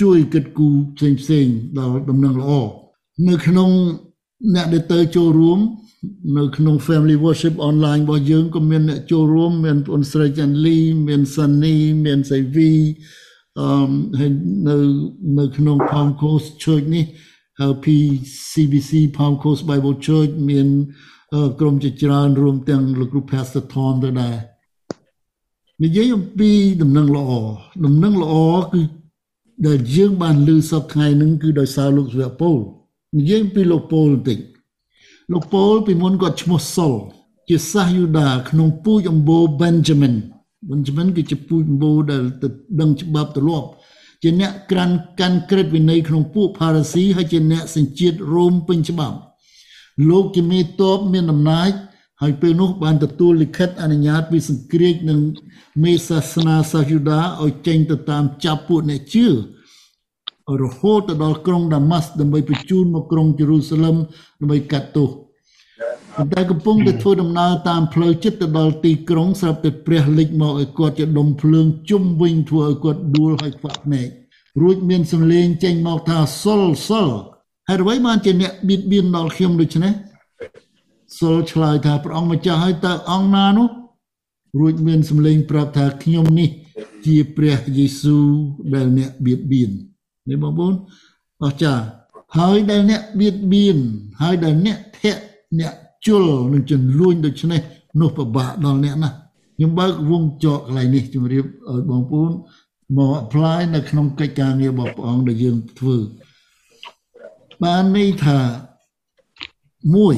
[0.00, 1.46] ជួយគិតគូរផ្សេងផ្សេង
[1.78, 2.52] ដល់ដំណឹងល្អ
[3.28, 3.70] នៅក្នុង
[4.54, 5.58] អ្នកដែលទៅចូលរួម
[6.36, 11.74] នៅក្នុង family worship online របស់យើងក៏មានអ្នកចូលរួមមានបងស្រីចាន់លីមានសានី
[12.06, 12.72] មានសៃវី
[13.60, 13.68] អឺ
[14.18, 14.30] ហើយ
[14.68, 14.76] នៅ
[15.38, 17.04] នៅក្នុង Palm Coast Church នេះ
[17.84, 20.68] PCBC Palm Coast Bible Church មាន
[21.60, 24.36] ក្រុមជាច្រើនរួមទាំងលោកគ្រូ Pastor Tom ទៅដែរ
[25.82, 26.50] និយាយអំពី
[26.82, 27.30] ដំណឹងល្អ
[27.86, 28.34] ដំណឹងល្អ
[28.72, 28.80] គឺ
[29.66, 32.56] ដែលយើងបានលើសពថ្ងៃនឹងគឺដោយសារលោកសុវពល
[33.18, 34.38] និយាយអំពីលោកពលបន្តិច
[35.32, 36.92] លោកពលពីមុនគាត់ឈ្មោះសុល
[37.48, 40.14] ជាសាសយូដាក្នុងពូជអម្បូរ Benjamin
[40.70, 42.48] Benjamin គឺជាពូជអម្បូរដែលទៅ
[42.80, 43.68] ដឹងច្បាប់ទលាប់
[44.22, 49.18] ជាអ្នកក្រាន់កាន់ក្រឹតវិន័យក្នុងពួកផារ៉ាស៊ីហើយជាអ្នកសញ្ជាតិរ៉ូមពេញច្បាប់
[50.10, 51.72] លោកជាមេតបមានអំណាច
[52.22, 55.20] ហើយពេលនោះបានទទួលលិខិតអនុញ្ញាតពីសង្គ្រាចនឹង
[55.84, 59.26] មេសាសនាសាសយូដាឲ្យចេញទៅតាមចាប់ពួកអ្នកជឿ
[60.62, 63.96] រហូតទៅដល់ក្រុងដាម៉ាស់ដើម្បីបញ្ជូនមកក្រុងយេរូសាឡឹម
[64.40, 65.08] ដើម្បីកាត់ទោស
[66.16, 74.08] ប៉ុន្តែកំពុងតែធ្វើដំណើរតាមផ្លូវចិត្តទៅដល់ទីក្រុងស្រាប់តែព្រះលិចមកឲ្យគាត់ជាដុំភ្លើងជុំវិញធ្វើឲ្យគាត់ដួលហើយខ្វាក់ភ្នែក
[74.62, 77.08] រួចមានសំឡេងចេញមកថាសុលសុល
[77.68, 79.92] ហើយអ្វីបានជាអ្នកបៀតបៀនដល់ខ្ញុំដូច្នេះ
[81.18, 83.68] សុលឆ្លើយថាព្រះអង្គម្ចាស់ហើយតើអង្គណានោះ
[84.60, 86.50] រួចមានសំឡេងប្រាប់ថាខ្ញុំនេះ
[87.06, 88.26] ជាព្រះយេស៊ូវ
[88.74, 89.70] ដែលអ្នកបៀតបៀន
[90.28, 90.74] នេះបងប្អូន
[91.42, 91.84] អស្ចារ្យ
[92.38, 93.78] ហើយដែលអ្នកបៀតបៀន
[94.22, 95.22] ហើយដែលអ្នកធាក់
[95.60, 95.74] អ្នក
[96.06, 97.60] ជលនឹងចំនួនដូច្នេះ
[98.00, 99.10] នោះពិបាកដល់អ្នកណា
[99.56, 102.32] ខ្ញុំបើកវងចកកន្លែងនេះជម្រាបឲ្យបងប្អូន
[102.96, 105.96] មក apply នៅក្នុងកិច្ចការងាររបស់ព្រះអង្គដែលយើងធ្វើ
[107.62, 108.38] បានន័យថា
[109.94, 110.16] មួយ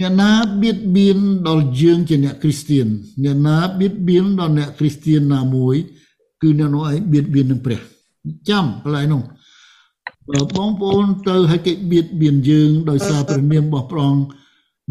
[0.00, 0.30] អ្នកណា
[0.62, 2.86] បៀតបៀនដល់យើងជាអ្នកគ្រីស្ទៀន
[3.24, 5.76] អ្នកណាបៀតបៀនដល់អ្នកគ្រីស្ទៀនណាមួយ
[6.42, 7.80] គឺអ្នកនោះឯងបៀតបៀននឹងព្រះ
[8.48, 9.22] ចាំកន្លែងនោះ
[10.54, 14.22] បងប្អូនទៅឲ្យគេបៀតបៀនយើងដោយសារព្រះនាមរបស់ព្រះអង្គ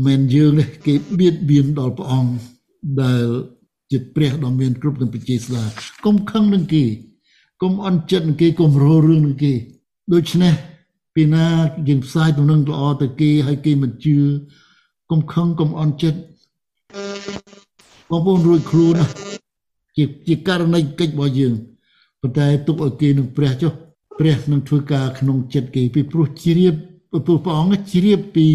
[0.06, 2.32] មិនយើងនេះគេបៀតបៀនដល់ព្រះអង្គ
[3.02, 3.26] ដែល
[3.91, 5.63] ជាព្រះដ៏មានគ្រប់ទាំងប្រជាស្ដា
[6.06, 6.84] កុំខឹងនឹងគេ
[7.62, 9.54] កុំអន់ចិត្តនឹងគេកុំរលរឿងនឹងគេ
[10.13, 10.54] ដូច្នេះ
[11.15, 11.45] ពីណា
[11.88, 14.17] យើងផ្សាយទំនឹងល្អទៅគេឲ្យគេមិនជឿ
[15.12, 16.19] កុំខឹងកុំអន់ចិត្ត
[18.10, 19.06] បងប្អូនរួចខ្លួនណា
[19.98, 21.54] ជាជាករណីកិច្ចរបស់យើង
[22.26, 23.72] ប៉ុន្តែទុកឲ្យគេនឹងព្រះចុះ
[24.20, 26.74] ព្រះនឹងធ្វើការក្នុងចិត្តគេពីព្រោះជ្រាប
[27.26, 28.48] ព្រោះព្រះអង្គជ្រាបពី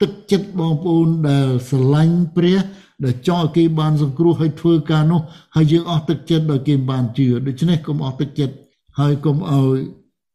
[0.00, 2.58] ទឹកចិត្តបងប្អូនដែលស្រឡាញ់ព្រះ
[3.04, 5.20] ដែលចង់ឲ្យគេបានសង្គ្រោះឲ្យធ្វើការនោះ
[5.56, 8.54] ហើយយើងអស់ទឹកចិត្តដល់គេបានជឿដូច្នេះកុំអស់ទឹកចិត្ត
[8.98, 9.76] ហើយកុំឲ្យ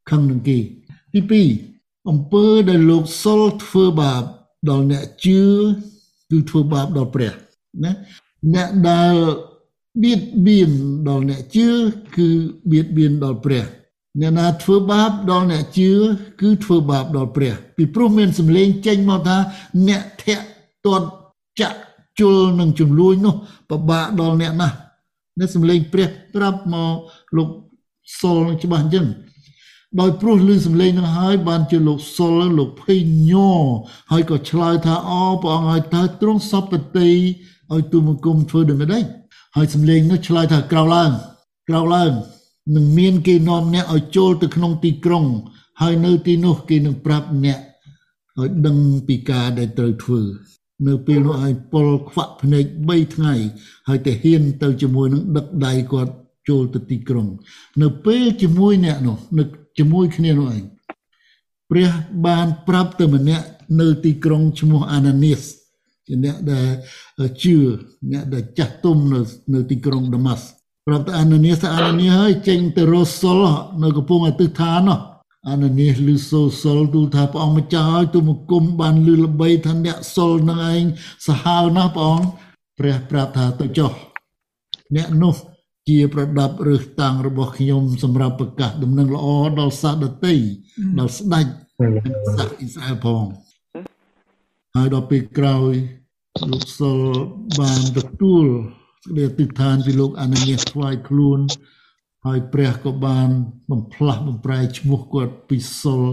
[0.10, 0.58] ខឹងនឹងគេ
[1.14, 1.44] ទី
[1.76, 4.24] 2អំពើដែលលោកសុលធ្វើបាប
[4.70, 5.40] ដល់អ្នកជឿ
[6.30, 7.34] គឺធ្វើបាបដល់ព្រះ
[7.84, 7.92] ណា
[8.54, 9.16] អ្នកដែល
[10.04, 10.72] បៀតបៀន
[11.08, 11.68] ដល់អ្នកជឿ
[12.16, 12.28] គឺ
[12.72, 13.66] បៀតបៀនដល់ព្រះ
[14.20, 15.92] អ្នកណាធ្វើបាបដល់អ្នកជឿ
[16.42, 19.38] គឺធ្វើបាបដល់ព្រះ ពីព្រោះមានសម្លេងចេញមកថា
[19.88, 20.46] អ្នកធាក់
[20.86, 21.08] ទាត់
[21.60, 21.80] ចាក់
[22.20, 23.36] ជុលនឹងចំនួននោះ
[23.70, 24.76] ពិបាកដល់អ្នកណាស់
[25.40, 26.96] នេះសម្លេងព្រះប្រាប់មក
[27.38, 27.50] លោក
[28.20, 29.08] សុលច្បាស់អញ្ចឹង
[30.00, 33.00] ដោយព្រោះលឺសំឡេងនឹងហើយបានជាលោកសុលលោកភ័យ
[33.30, 33.64] ញ័រ
[34.12, 37.10] ហើយក៏ឆ្លើយថាអព្រះអង្គឲ្យតើទ្រង់សពតិ
[37.74, 39.04] ឲ្យទូមង្គមធ្វើដូចម្ដេច
[39.62, 41.12] ហើយសំឡេងនោះឆ្លើយថាក្រោកឡើង
[41.70, 42.12] ក្រោកឡើង
[42.76, 45.26] នឹងមានគេនាំអ្នកឲ្យចូលទៅក្នុងទីក្រុង
[45.82, 47.60] ហើយនៅទីនោះគេនឹងប្រាប់អ្នក
[48.40, 50.22] ឲ្យដឹងពីការដែលត្រូវធ្វើ
[50.88, 53.34] នៅពេលនោះឲ្យពលខ្វាក់ភ្នែក3ថ្ងៃ
[53.88, 56.14] ហើយតែហ៊ានទៅជាមួយនឹងដឹកដៃគាត់
[56.50, 57.28] ចូលទៅទីក្រុង
[57.82, 59.44] នៅពេលជាមួយអ្នកនោះនៅ
[59.78, 60.64] ជាមួយគ្នានោះឯង
[61.72, 61.90] ព្រះ
[62.26, 63.46] បានប្រាប់ទៅម្នាក់
[63.82, 65.42] នៅទីក្រុងឈ្មោះអាណានីស
[66.10, 66.70] ជាអ្នកដែល
[67.44, 67.58] ជឿ
[68.12, 69.20] អ្នកដែលចាស់ទុំនៅ
[69.54, 70.44] នៅទីក្រុងដាម៉ាស់
[70.88, 73.44] ប្រាប់ទៅអាណានីសអាណានីសហើយចេញទៅរស់សុល
[73.84, 75.00] នៅកំពង់អតិថាននោះ
[75.50, 80.84] អាណានីសឮសូសុលទូលថាព្រះអង្គម្ចាស់ហើយទូមកគុំបានឮល្បីថាអ្នកសុលនឹងឯង
[81.28, 82.28] សាហាវណាស់ព្រះអង្គ
[82.80, 83.92] ព្រះប្រាប់ថាទៅចុះ
[84.96, 85.36] អ្នកនោះ
[85.90, 89.28] ជាប្រដាប់រើសតាំងរបស់ខ្ញុំសម្រាប់ប្រកាសដំណឹងល្អ
[89.60, 90.36] ដល់សាសដតី
[91.00, 91.46] ដល់ស្ដេច
[92.38, 93.26] សាសអ៊ីស្រាអែលផង
[94.76, 95.74] ហើយដល់ពេលក្រោយ
[96.52, 97.00] លោកសុល
[97.60, 98.46] បានទទួល
[99.04, 101.40] សេចក្តីអធិដ្ឋានពីលោកអាណានីសថ្វាយខ្លួន
[102.26, 103.30] ហើយព្រះក៏បាន
[103.72, 106.04] បំផ្លាស់បំប្រែឈ្មោះគាត់ពីសុល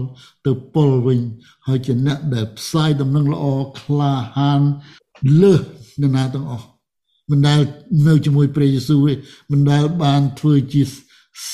[0.45, 1.19] ទៅពលវិញ
[1.67, 3.45] ហើយជាអ្នកដែលផ្សាយដំណឹងល្អ
[3.79, 4.61] ក្លាហាន
[5.41, 5.61] លើស
[6.01, 6.67] នរណាទាំងអស់
[7.31, 7.59] មិនដែល
[8.07, 9.13] នៅជាមួយព្រះយេស៊ូវទេ
[9.51, 10.81] មិនដែលបានធ្វើជា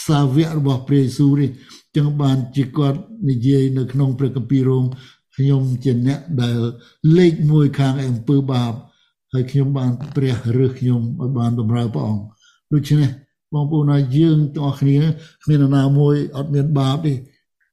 [0.06, 1.48] សាវករបស់ព្រះយេស៊ូវទេ
[1.96, 3.00] ចឹងបានជាគាត់
[3.30, 4.86] និយាយនៅក្នុងព្រះគម្ពីររ៉ូម
[5.36, 6.58] ខ្ញុំជាអ្នកដែល
[7.18, 8.74] លេខ1ខាងអំពើបាប
[9.34, 12.24] ហើយខ្ញុំបានព្រះរើសខ្ញុំឲ្យបានបម្រើព្រះអង្គ
[12.74, 13.10] ដូច្នេះ
[13.54, 14.98] បងប្អូនហើយយើងទាំងអស់គ្នា
[15.44, 17.14] គ្មាននរណាមួយអត់មានបាបទេ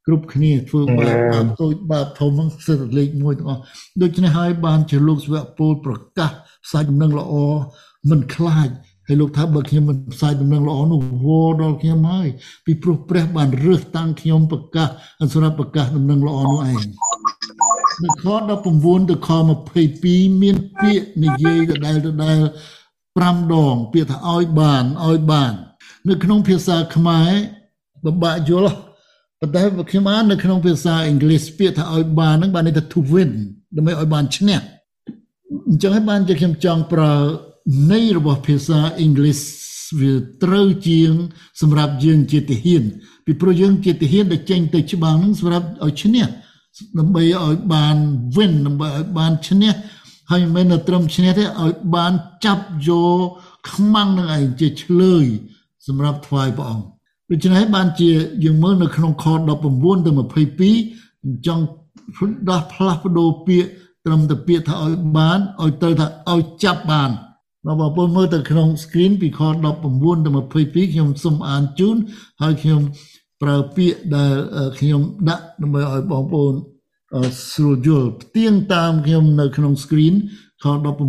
[0.07, 3.62] គ្រប់គ្នាធ្វើបាបបាបតូចបាបធំហ្នឹងសិតលេខ1ទាំងអស់
[4.03, 6.31] ដូច្នេះហើយបានជាលោកស្វៈពលប្រកាស
[6.64, 7.35] ផ្សាយដំណឹងល្អ
[8.11, 8.68] មិនខ្លាច
[9.07, 12.29] ហើយលោកថាបើខ្ញុំមិនផ្សាយដំណឹងល្អនោះវល់ដល់ខ្ញុំហើយ
[12.64, 14.88] ពីព្រោះព្រះបានរើសតាំងខ្ញុំប្រកាស
[15.33, 17.10] សម្រាប់ប្រកាសដំណឹងល្អនោះឯង
[18.04, 18.26] នៅខ
[18.66, 19.30] 19ទៅខ
[19.86, 22.38] 22មានពាក្យនិយាយដដែលដដែល
[23.16, 25.52] 5ដង ពាក្យថាឲ្យបានឲ្យបាន
[26.08, 27.30] នៅក្នុងភាសាខ្មែរ
[28.04, 28.72] ពិបាកយល់
[29.40, 33.30] ប៉ុន្តែខ្ញុំអាននៅក្នុងភាសាអង់គ្លេសពាក្យថាឲ្យបានហ្នឹងបានន័យថា to win
[33.76, 34.60] ដើម្បីឲ្យបានឈ្នះ
[35.68, 37.14] អញ្ចឹងហើយបានជាខ្ញុំចង់ប្រើ
[37.92, 39.38] ន័យរបស់ភាសាអង់គ្លេស
[40.00, 40.12] វា
[40.44, 41.12] ត្រូវជាង
[41.60, 42.82] សម្រាប់យើងជាទាហាន
[43.26, 46.26] ពីព្រោះយើងជាទាហានដែលចេញទៅច្បាំងហ្នឹងសម្រាប់ឲ្យឈ្នះ
[46.98, 47.96] ដើម្បីឲ្យបាន
[48.37, 49.74] win ដើម្បីឲ្យបានឈ្នះ
[50.30, 52.12] ហើយមិនមែនត្រឹមឈ្នះទេឲ្យបាន
[52.44, 53.20] ចាប់យក
[53.70, 55.24] ខ្មាំងនឹងឯងជាឆ្លើយ
[55.87, 56.87] សម្រាប់ថ្វាយព្រះអង្គ
[57.30, 58.11] ដូច្នេះបានជា
[58.44, 60.11] យើងមើលនៅក្នុងខ19ទៅ
[60.90, 61.64] 22ចង់
[62.50, 63.68] ដោះផ្លាស់ប្ដូរពាក្យ
[64.06, 67.11] ត្រឹមតែពាក្យថាឲ្យបានឲ្យទៅថាឲ្យចាប់បាន
[67.66, 70.30] បងប្អូនមើលទៅក្នុង screen ពីខ19ទៅ
[70.87, 71.96] 22ខ្ញុំសូមអានជូន
[72.42, 72.80] ហើយខ្ញុំ
[73.42, 74.35] ប្រើពាក្យដែល
[74.79, 76.55] ខ្ញុំដាក់ដើម្បីឲ្យបងប្អូន
[77.53, 80.14] ស្រួលយល់ផ្ទៀងតាមខ្ញុំនៅក្នុង screen
[80.62, 80.64] ខ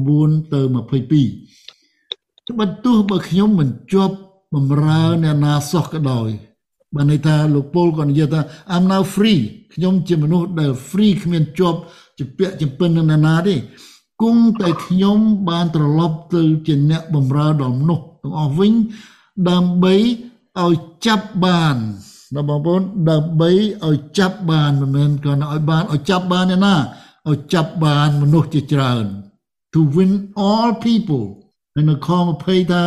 [0.06, 4.16] 19ទៅ22បើទោះបើខ្ញុំមិនជាប់
[4.56, 6.30] បំរើអ្នកណាសោះក៏ដោយ
[6.96, 8.42] បានន័យថាលោកពលក៏និយាយថា
[8.74, 9.42] I'm now free
[9.74, 11.80] ខ្ញុំជាមនុស្សដែល free គ្មានជាប់
[12.18, 13.56] ជាពាក់ជំពិននឹងអ្នកណាទេ
[14.22, 18.74] គង់តែខ្ញុំបានត្រឡប់ទៅជាអ្នកបំរើដល់មនុស្សទាំងអស់វិញ
[19.50, 19.96] ដើម្បី
[20.60, 20.74] ឲ្យ
[21.06, 21.78] ចាប់បាន
[22.36, 23.50] ដល់បងប្អូនដើម្បី
[23.88, 26.76] ឲ្យចាប់បានមិនមែនគ្រាន់តែឲ្យបានឲ្យចាប់បានទេណា
[27.30, 29.06] ឲ្យចាប់បានមនុស្សជាច្រើន
[29.74, 30.12] to win
[30.48, 31.26] all people
[31.74, 32.84] ហើយនៅខ20ថា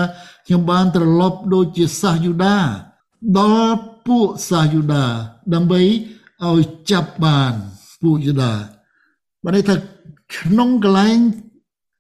[0.47, 2.57] ខ្ញុំបានត្រឡប់ដូចជាសាសយូដា
[3.39, 5.05] ដល់ពួកសាសយូដា
[5.55, 5.81] ដើម្បី
[6.47, 7.53] ឲ្យចាប់បាន
[8.03, 8.53] ពួកយូដា
[9.43, 9.77] បានន័យថា
[10.37, 11.19] ក្នុងកន្លែង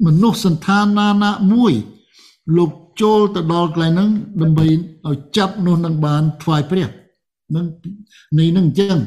[0.06, 1.72] មនុស្សសន្តានណាណាមួយ
[2.56, 4.66] លោកចូលទៅដល់កន្លែងហ្នឹងដើម្បី
[5.08, 6.88] ឲ្យចាប់នោះនឹងបានថ្វាយព្រះ
[7.56, 7.66] នឹង
[8.38, 8.98] នេះនឹងអញ្ចឹង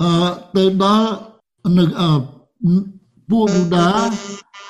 [0.00, 0.10] អឺ
[0.56, 1.10] ទៅដល់
[1.78, 1.84] នៅ
[3.30, 3.90] ពួកយូដា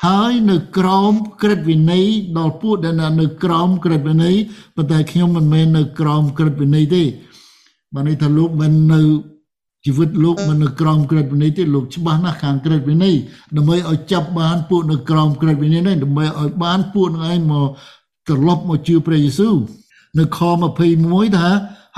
[0.06, 1.12] ហើយនៅក្រោម
[1.42, 2.06] ក្រឹតវិន័យ
[2.38, 4.34] ដល់ពួកដែលនៅក្រោមក្រឹតវិន័យ
[4.76, 7.02] ប៉ុន្តែខ្ញុំមិនមែននៅក្រោមក្រឹតវិន័យទេ
[7.94, 9.00] បានន័យថាលោកមិននៅ
[9.84, 13.14] ជីវិតលោកមិននៅក្រោមក្រឹតវិន័យទេលោកច្បាស់ណាស់ខាងក្រឹតវិន័យ
[13.56, 17.68] ដើម្បីឲ្យចាប់បានពួកនៅក្រោមក្រឹតវិន័យនេះដើម្បីឲ្យបានពួកនឹងឯងមក
[18.28, 19.56] ត្រឡប់មកជឿព្រះយេស៊ូវ
[20.18, 20.40] នៅខ
[20.88, 21.48] 21ថា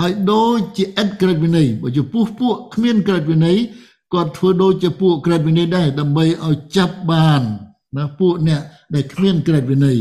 [0.01, 3.57] ហើយដូចជាឥតក្រឹតវិន័យបើចំពោះពួកគ្មានក្រឹតវិន័យ
[4.13, 7.41] គាត់ធ្វើដូចជាពួកក្រឹតវិន័យដែរដើម្បីឲ្យចាប់បាន
[7.97, 8.61] ណាពួកអ្នក
[8.95, 9.97] ដែលគ្មានក្រឹតវិន័យ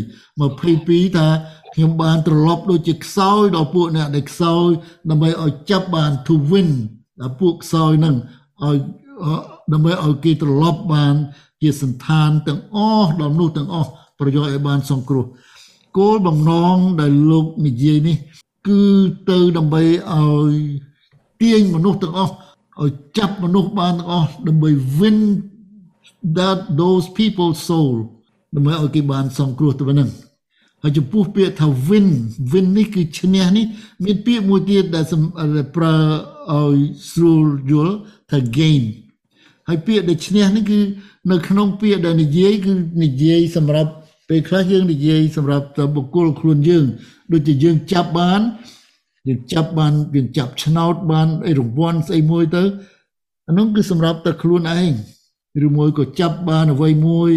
[0.56, 1.28] 22ថា
[1.74, 4.68] ខ្ញុំបានត្រឡប់ដូចជាខ្សោយដល់ពួកអ្នកដែលខ្សោយ
[5.10, 6.70] ដើម្បីឲ្យចាប់បាន to win
[7.20, 8.14] ដល់ពួកខ្សោយនឹង
[8.62, 8.76] ឲ្យ
[9.72, 11.14] ដើម្បីឲ្យគេត្រឡប់បាន
[11.62, 15.24] ជាសន្តានទាំងអស់ដល់មនុស្សទាំងអស់ប្រយោជន៍ឲ្យបានសង្គ្រោះ
[15.98, 18.16] គោលបំណងដែលលោកនិយាយនេះ
[18.66, 18.82] គឺ
[19.30, 19.82] ទៅដើម្បី
[20.14, 20.54] ឲ្យ
[21.40, 22.34] ទាញមនុស្សទាំងអស់
[22.82, 25.18] ឲ្យចាប់មនុស្សបានទាំងអស់ដើម្បី win
[26.36, 27.94] that those people soul
[28.56, 30.10] ដើម្បីឲ្យគេបានសង្គ្រោះទៅនឹង
[30.82, 32.08] ហើយចំពោះពាក្យថា win
[32.52, 33.64] win នេះគឺឈ្នះនេះ
[34.04, 35.04] មានពាក្យមួយទៀតដែល
[35.76, 35.94] ប្រើ
[36.52, 36.76] ឲ្យ
[37.10, 37.96] ស្រួលយល់
[38.30, 38.82] ថា gain
[39.68, 40.78] ហើយពាក្យដែលឈ្នះនេះគឺ
[41.30, 42.72] នៅក្នុងពាក្យដែលនិយាយគឺ
[43.04, 43.92] និយាយសម្រាប់
[44.30, 45.66] ពេលខ្លះយើងនិយាយសម្រាប់
[45.96, 46.84] បុគ្គលខ្លួនយើង
[47.32, 48.40] ដូចជាយើងចាប់បាន
[49.28, 52.64] យើងចាប់បានយើងចាប់ឆ្នោតបានអីរង្វាន់ស្អីមួយទៅ
[53.48, 54.92] អានោះគឺសម្រាប់តែខ្លួនឯង
[55.66, 57.30] ឬមួយក៏ចាប់បានអ្វីមួយ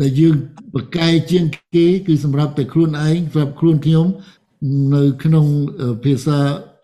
[0.00, 0.34] ដែលយើង
[0.74, 1.44] ប្រកែកជាង
[1.76, 4.06] គេគឺសម្រាប់តែខ្លួនឯងសម្រាប់ខ្លួនខ្ញុំ
[4.94, 5.46] នៅក្នុង
[6.04, 6.38] ភាសា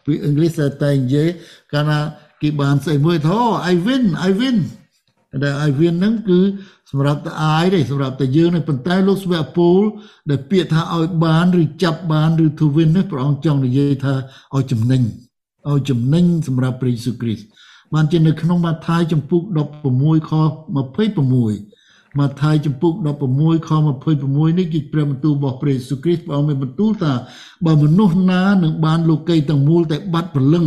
[0.05, 1.29] ពីអង់គ្លេសតែនិយាយ
[1.73, 2.01] កាលណា
[2.43, 3.39] គេបានស្អីមួយថា
[3.71, 4.59] I win I win
[5.43, 6.41] តែ I win ហ្នឹងគឺ
[6.93, 9.83] សម្រាប់តែអាយទេសម្រាប់តែយើងនេះប៉ុន្តែលោកស្វៈពូល
[10.31, 14.15] ដែលពាក្យថាឲ្យបានឬចាប់បានឬ to win នេះព្រះអង្គចង់និយាយថា
[14.55, 15.03] ឲ្យចំណេញ
[15.71, 17.45] ឲ្យចំណេញសម្រាប់ព្រះយេស៊ូវគ្រីស្ទ
[17.95, 19.43] បានជានៅក្នុងម៉ាថាយចំពុក
[19.87, 22.93] 16ខ26ម៉ាថាយចំពុក
[23.31, 23.71] 16ខ
[24.13, 27.13] 26នេះគឺព្រះបន្ទូលរបស់ព្រះយេស៊ូវគ្រីស្ទព្រះអង្គមានបន្ទូលថា
[27.67, 30.67] បើមនុស្សណានឹងបានលោកីទាំងមូលតែបាត់ព្រលឹង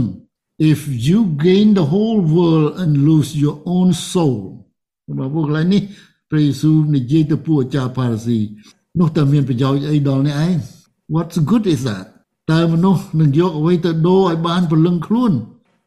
[0.72, 4.38] if you gain the whole world and lose your own soul
[5.20, 5.82] បើពួកកន្លែងនេះ
[6.30, 8.40] ព្រះយេស៊ូវនិយាយទៅពួកអាចារ្យផារ៉ាស៊ី
[9.00, 10.56] នោះតើមានប្រយោជន៍អីដល់អ្នកឯង
[11.14, 12.06] What's good is that
[12.52, 15.32] តើមនុស្សនឹងយកអ្វីទៅដូរឲ្យបានព្រលឹងខ្លួន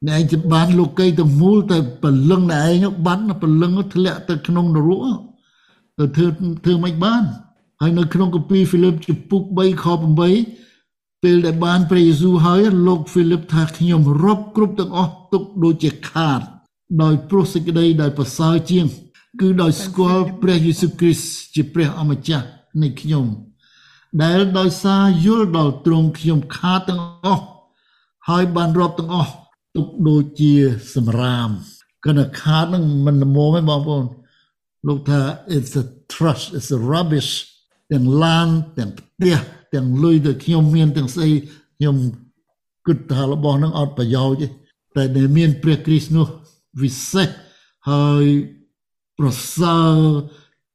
[0.07, 5.05] អ្នកឯងจะបានលោកីទាំងមូលតែព្រលឹងអ្នកឯងបាត់ព្រលឹងធ្លាក់ទៅក្នុងនរក
[5.99, 6.27] ទៅធ្វើ
[6.65, 7.23] ធ្វើមិនបាន
[7.81, 9.87] ហើយនៅក្នុងកាពីហ្វីលីបជំពូក3ខ
[10.55, 16.41] 8ពេលដែលបានព្រះយេស៊ូវហើយលោកហ្វីលីបថាខ្ញុំរាប់គ្រប់ទាំងអស់ទុកដូចជាខាត
[17.03, 18.85] ដោយព្រោះសេចក្តីដែលប្រសើរជាង
[19.41, 22.47] គឺដោយស្គាល់ព្រះយេស៊ូវគ្រីស្ទជាព្រះអម្ចាស់
[22.83, 23.27] នៃខ្ញុំ
[24.23, 27.45] ដែលដោយសារយល់ដល់ទ្រង់ខ្ញុំខាតទាំងអស់
[28.29, 29.33] ហើយបានរាប់ទាំងអស់
[29.77, 30.53] ទុកដូចជា
[30.95, 31.51] សម្រាម
[32.07, 34.05] គណៈខាតនឹងមិនល្មមទេបងប្អូន
[34.87, 35.21] លោកថា
[35.57, 37.31] it's a trust it's a rubbish
[37.93, 39.37] ទាំងឡានទាំងផ្ទះ
[39.75, 41.31] ទាំងលុយដែលខ្ញុំមានទាំងស្អី
[41.77, 41.97] ខ្ញុំ
[42.87, 44.49] គិតថារបស់នឹងអត់ប្រយោជន៍ទេ
[44.97, 46.27] តែដែលមានព្រះគ្រីស្ទនោះ
[46.83, 47.29] វិសេស
[47.91, 48.25] ហើយ
[49.19, 49.29] ប្រ
[49.59, 49.99] សើរ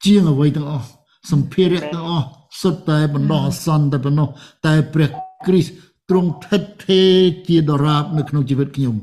[0.06, 0.88] ជាងអ្វីទាំងអស់
[1.32, 2.28] សម្ភារៈទាំងអស់
[2.62, 4.28] សុទ្ធតែបណ្ដោះអាសន្នតែប៉ុណ្ណោះ
[4.66, 5.10] តែព្រះ
[5.48, 5.74] គ្រីស្ទ
[6.10, 7.16] ទ្រង់ថិតថេរ
[7.48, 8.96] ជាដរាបនៅក្នុងជីវិតខ្ញុំ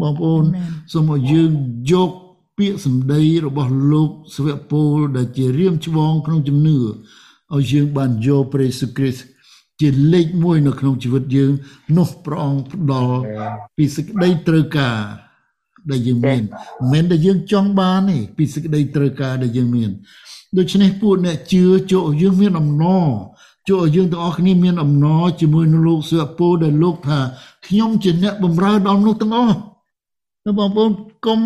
[0.00, 0.44] បងប្អូន
[0.92, 1.50] សូមឲ្យយើង
[1.92, 2.10] យក
[2.58, 9.26] ពាក្យសម្ដីរបស់លោកសវៈពលដែលជារៀមច្បងក្នុងជំនឿឲ្យយើងបានយកព្រះយេស៊ូវគ្រីស្ទ
[9.80, 11.52] ជាលេខ1នៅក្នុងជីវិតយើង
[11.96, 13.18] នោះព្រះអង្គផ្ដល់
[13.76, 14.96] ពីសេចក្តីត្រូវការ
[15.90, 19.90] ដែលយើងមានមិនមែនដែលយើងចង់បានទេពីសេចក្តីត្រូវការដែលយើងមាន
[20.58, 23.08] ដូច្នេះពួកអ្នកជឿចូលយើងមានអំណរ
[23.68, 27.18] ចូលយើងទាំងអស់គ្នាមានអំណរជាមួយនឹងលោកសុពលដែលលោកថា
[27.66, 29.56] ខ្ញុំជាអ្នកបម្រើដល់មនុស្សទាំងអស់
[30.58, 30.90] បងប្អូន
[31.26, 31.40] កុំ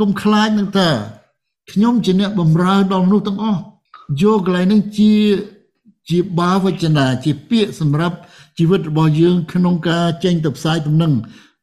[0.00, 0.88] កុំខ្លាចនឹងថា
[1.72, 3.60] ខ្ញុំជាអ្នកបម្រើដល់មនុស្សទាំងអស់
[4.22, 5.12] យកកន្លែងនឹងជា
[6.10, 8.16] ជាបាវចនាជាពាក្យសម្រាប់
[8.58, 11.12] ជីវិតរបស់យើងក្នុងការចេញទៅផ្សាយទំនឹង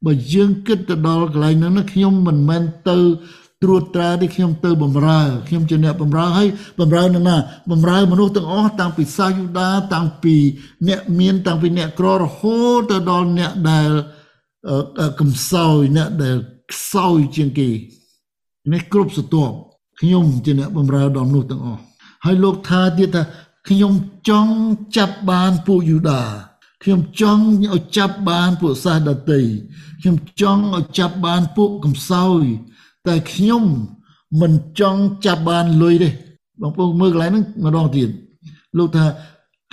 [0.06, 2.98] បើយើងគិតទៅដល់កន្លែងហ្នឹងខ្ញុំមិនមែនទៅ
[3.62, 6.48] ត្រួតត្រាទីខ្ញុំទៅបំរើខ្ញុំជាអ្នកបំរើហើយ
[6.80, 7.36] បំរើនឹងណា
[7.70, 10.34] បំរើមនុស្សទាំងអស់តាំងពីសាយូដាតាំងពី
[10.88, 13.90] អ្នកមានតាំងពីអ្នកក្ររហូតទៅដល់អ្នកដែល
[15.20, 16.36] កំសោយអ្នកដែល
[16.72, 17.70] ខ្សោយជាងគេ
[18.72, 19.54] នេះគ្រប់ស្រទាប់
[20.00, 21.80] ខ្ញុំជាអ្នកបំរើដល់មនុស្សទាំងអស់
[22.24, 23.22] ហើយលោកថាទៀតថា
[23.68, 23.92] ខ្ញុំ
[24.28, 24.54] ចង់
[24.96, 26.22] ចាប់បានពួកយូដា
[26.82, 29.42] ខ្ញុំចង់ឲ្យចាប់បានពួកសាសដតី
[30.00, 32.42] ខ្ញុំចង់ឲ្យចាប់បានពួកកំសោយ
[33.06, 33.64] តែខ្ញុំ
[34.40, 36.08] មិនចង់ចាប់បានលុយទេ
[36.60, 38.08] បងប្អូនមើលកន្លែងហ្នឹងម្ដងទៀត
[38.76, 39.06] លោកថា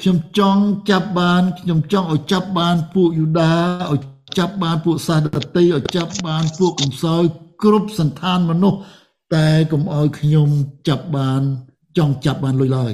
[0.01, 3.53] ខ្ញុំចង់ចាប់បានខ្ញុំចង់ឲ្យចាប់បានពួកយូដា
[3.93, 4.01] ឲ្យ
[4.37, 7.23] ចាប់បានពួកសាសដតីឲ្យចាប់បានពួកកំសោយ
[7.63, 8.79] គ្រប់សន្តានមនុស្ស
[9.35, 10.49] តែកុំឲ្យខ្ញុំ
[10.87, 11.41] ចាប់បាន
[11.97, 12.91] ចង់ចាប់បានលុយឡើយ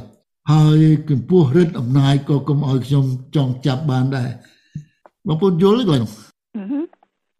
[0.49, 4.29] ហើយកម្ពស់រិទ្ធអំណាចក៏កុំឲ្យខ្ញុំចង់ចាប់បានដែរ
[5.27, 6.05] បងប្អូនយល់ទេគាត់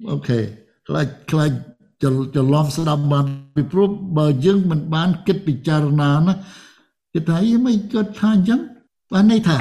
[0.09, 0.39] អូខេ
[0.87, 1.51] ខ្លាចខ្លាច
[2.01, 3.87] ច្រឡំស្ដាប់បានពីព្រោះ
[4.17, 6.33] បើយើងមិនបានគិតពិចារណាណា
[7.13, 8.59] គេថាយីមិនគាត់ថាអញ្ចឹង
[9.11, 9.59] បានន័យថា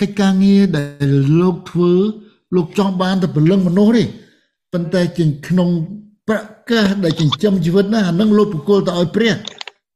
[0.00, 1.10] កិច្ចការងារដែល
[1.40, 1.92] លោកធ្វើ
[2.54, 4.04] លោកចង់បានតែព្រលឹងមនុស្សទេ
[4.72, 5.68] ប៉ុន្តែជាក្នុង
[6.28, 6.38] ប្រ
[6.70, 9.32] កាសដែលចិញ្ចឹមជីវិតណាអានឹងលោកបកគលទៅឲ្យព្រះ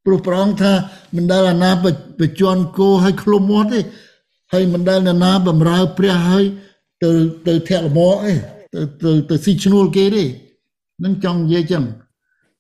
[0.05, 0.73] ព្រោះព្រះអង្គថា
[1.17, 1.87] មិនដែលអាណាប
[2.31, 3.81] ច្ចន់គោឲ្យឃ្លុំមាត់ទេ
[4.53, 6.45] ហើយមិនដែលណាណាបំរើព្រះឲ្យ
[7.03, 7.11] ទៅ
[7.47, 8.35] ទៅធាក់លមអី
[8.75, 10.25] ទៅទៅទៅស៊ីឈ្នួលគេទេ
[11.05, 11.85] នឹងចង់និយាយចឹង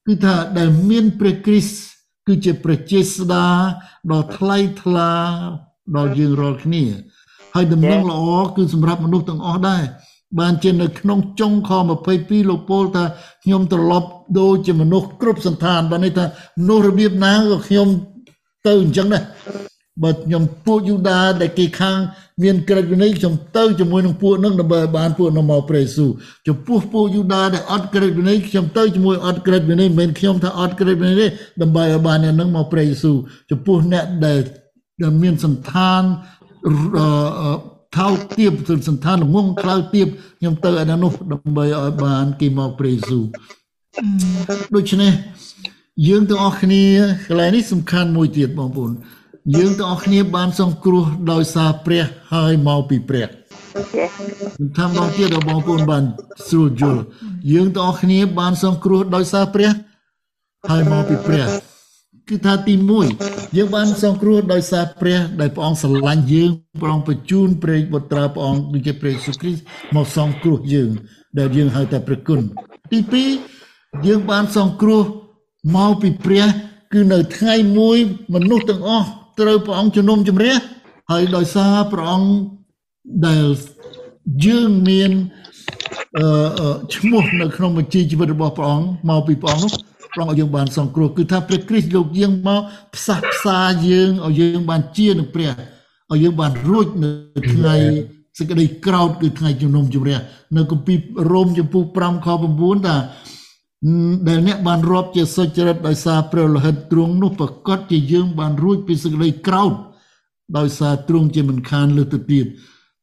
[0.06, 1.90] គឺថាដែលមានព្រះគ្រីស្ទ
[2.26, 3.46] គឺជាប្រជាស្ដា
[4.12, 5.12] ដ៏ថ្លៃថ្លា
[5.96, 6.84] ដល់យើងរាល់គ្នា
[7.54, 8.22] ហើយដំណឹងល្អ
[8.56, 9.82] គឺសម្រាប់មនុស្សទាំងអស់ដែរ
[10.38, 11.70] បានជានៅក្នុងចុងខ
[12.10, 13.04] 22លោកពោលថា
[13.44, 14.08] ខ្ញុំត្រឡប់
[14.40, 16.24] ដូចជាមនុស្សគ្រប់សន្តានបានន័យថា
[16.60, 17.88] មនុស្សរបៀបណាក៏ខ្ញុំ
[18.66, 19.24] ទៅអញ្ចឹងដែរ
[20.02, 21.98] បើខ្ញុំពួកយូដាដែលគេខាង
[22.42, 26.10] មានក្រិតវិន័យខ្ញុំទៅជាមួយនឹងពួកនឹងដើម្បីបានពួកនោះមកព្រះយេស៊ូវ
[26.46, 31.26] ចំពោះពួកយូដាដែលអត់ក្រិតវិន័យខ្ញុំទៅជាមួយអត់ក្រិតវិន័យមិនមែនខ្ញុំថាអត់ក្រិតវិន័យទេ
[31.62, 33.16] ដើម្បីឲ្យបានអ្នកនឹងមកព្រះយេស៊ូវ
[33.50, 34.40] ចំពោះអ្នកដែល
[35.02, 36.02] ដែលមានសន្តាន
[37.96, 38.52] ថោកទៀប
[38.88, 43.24] សន្តានល្ងងក្លៅទៀបខ្ញុំទៅឯនោះដើម្បីឲ្យបានគេមកព្រះយេស៊ូវ
[44.74, 45.12] ដូច្នេះ
[46.08, 46.82] យើងទាំងអស់គ្នា
[47.28, 48.92] កន្លែងនេះសំខាន់មួយទៀតបងប្អូន
[49.56, 53.26] យើងទាំងអស់គ្នាបានសង្គ្រោះដោយសារព្រះហើយមកពីព្រះ
[54.76, 56.04] ថាមកទៀតដល់បងប្អូនបាន
[56.48, 57.02] ស្រួលយល់
[57.52, 59.70] យើងទាំងអស់គ្នាបានសង្គ្រោះដោយសារព្រះ
[60.70, 61.46] ហើយមកពីព្រះ
[62.30, 62.74] គឺថាទី
[63.16, 69.62] 1យើងបានសង្គ្រោះដោយសារព្រះដែលព្រះអង្គស្រឡាញ់យើងព្រះអង្គបញ្ជូនព្រះបុត្រាព្រះអង្គដូចជាព្រះយេស៊ូវគ្រីស្ទ
[69.96, 70.90] មកសង្គ្រោះយើង
[71.38, 72.40] ដែលយើងហៅថាព្រះគុណ
[72.92, 72.98] ទី
[73.52, 75.02] 2យើងបានសង្គ្រោះ
[75.76, 76.44] មកពីព្រះ
[76.92, 77.98] គឺនៅថ្ងៃមួយ
[78.34, 79.06] មនុស្សទាំងអស់
[79.40, 80.54] ត្រូវព្រះអង្គជំនុំជម្រះ
[81.10, 82.30] ហើយដោយសារព្រះអង្គ
[83.26, 83.46] ដែល
[84.46, 85.10] យើងមាន
[86.18, 92.62] អឺឈ្មោះនៅក្នុងបញ្ជីជីវិតរបស់ព្រះអង្គមកពីព្រះអង្គនោះ ព្រះអង្គឲ្យយើងបានសង្គ្រោះគឺថាព្រះគ្រីស្ទលោកយើងមក
[92.96, 95.50] ផ្សះផ្សាយើងឲ្យយើងបានជានឹងព្រះ
[96.12, 97.10] ឲ្យយើងបានរួចនៅ
[97.52, 97.74] ថ្ងៃ
[98.38, 100.18] សេចក្តីក្រោធគឺថ្ងៃជំនុំជម្រះ
[100.56, 100.98] នៅគម្ពីរ
[101.32, 102.96] រ៉ូមចំពុះ5ខ9ថា
[104.28, 109.72] ដែលអ្នកបានរាប់ជាសុចរិតដោយសារព្រះលោហិតទ្រង់នោះប្រកាសជាយើងបានរួចពីសេចក្តីក្រោធ
[110.58, 112.46] ដោយសារទ្រង់ជាមិនខានលើទៅទៀត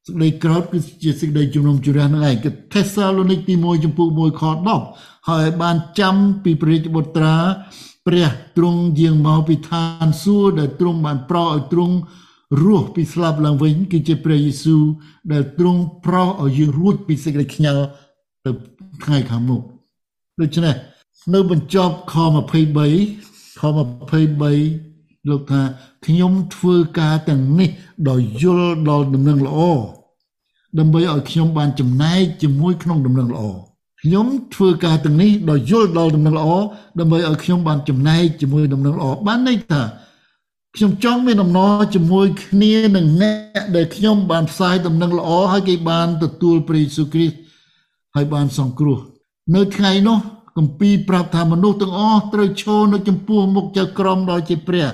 [0.07, 4.43] សេចក្តីក្រោធគឺជាសេចក្តីជំនុំជម្រះនឹងឯងគឺថេសាឡូនីកទី1ចំពុក1ខ
[4.85, 7.35] 10ហើយបានចាំពីព្រះរាជបុត្រា
[8.07, 11.95] ព្រះទ្រង់យាងមកពីឋានសួគ៌ដែលទ្រង់បានប្រោសឲ្យទ្រង់
[12.63, 14.83] រស់ពីស្លាប់ឡើងវិញគឺជាព្រះយេស៊ូវ
[15.31, 17.83] ដែលទ្រង់ប្រោសឲ្យយើងរួចពីសេចក្តីខ្ញាល់
[18.45, 18.51] ទៅ
[19.03, 19.61] ថ្ងៃខាងមុខ
[20.41, 20.75] ដូច្នេះ
[21.33, 22.15] នៅបញ្ចប់ខ
[22.87, 25.61] 23ខ23លោកថា
[26.05, 27.69] ខ្ញុំធ្វើការទាំងនេះ
[28.09, 29.59] ដោយយល់ដល់ដំណឹងល្អ
[30.79, 33.43] ដើម្បីឲ្យខ្ញុំបានចំណែកជាមួយក្នុងដំណឹងល្អ
[34.01, 36.49] ខ្ញុំធ្វើការទាំងនេះដោយយល់ដល់ដំណឹងល្អ
[36.99, 39.81] ដើម្បីឲ្យខ្ញុំបានចំណែកជាមួយដំណឹងល្អបានន័យថា
[40.75, 47.35] ខ្ញុំចង់មានអំណរជាមួយគ្នានឹងអ្នកដែលខ្ញុំបានផ្សាយដំណឹងល្អហើយគេបានទទួលព្រះយេស៊ូវគ្រីស្ទ
[48.15, 48.97] ហើយបានសង្គ្រោះ
[49.55, 50.17] នៅថ្ងៃនោះ
[50.57, 54.87] គម្ពីរប្រាប់ថាមនុស្សទាំងអស់ត្រូវឈរនៅចំពោះមុខចៅក្រមដ៏ជាព្រះ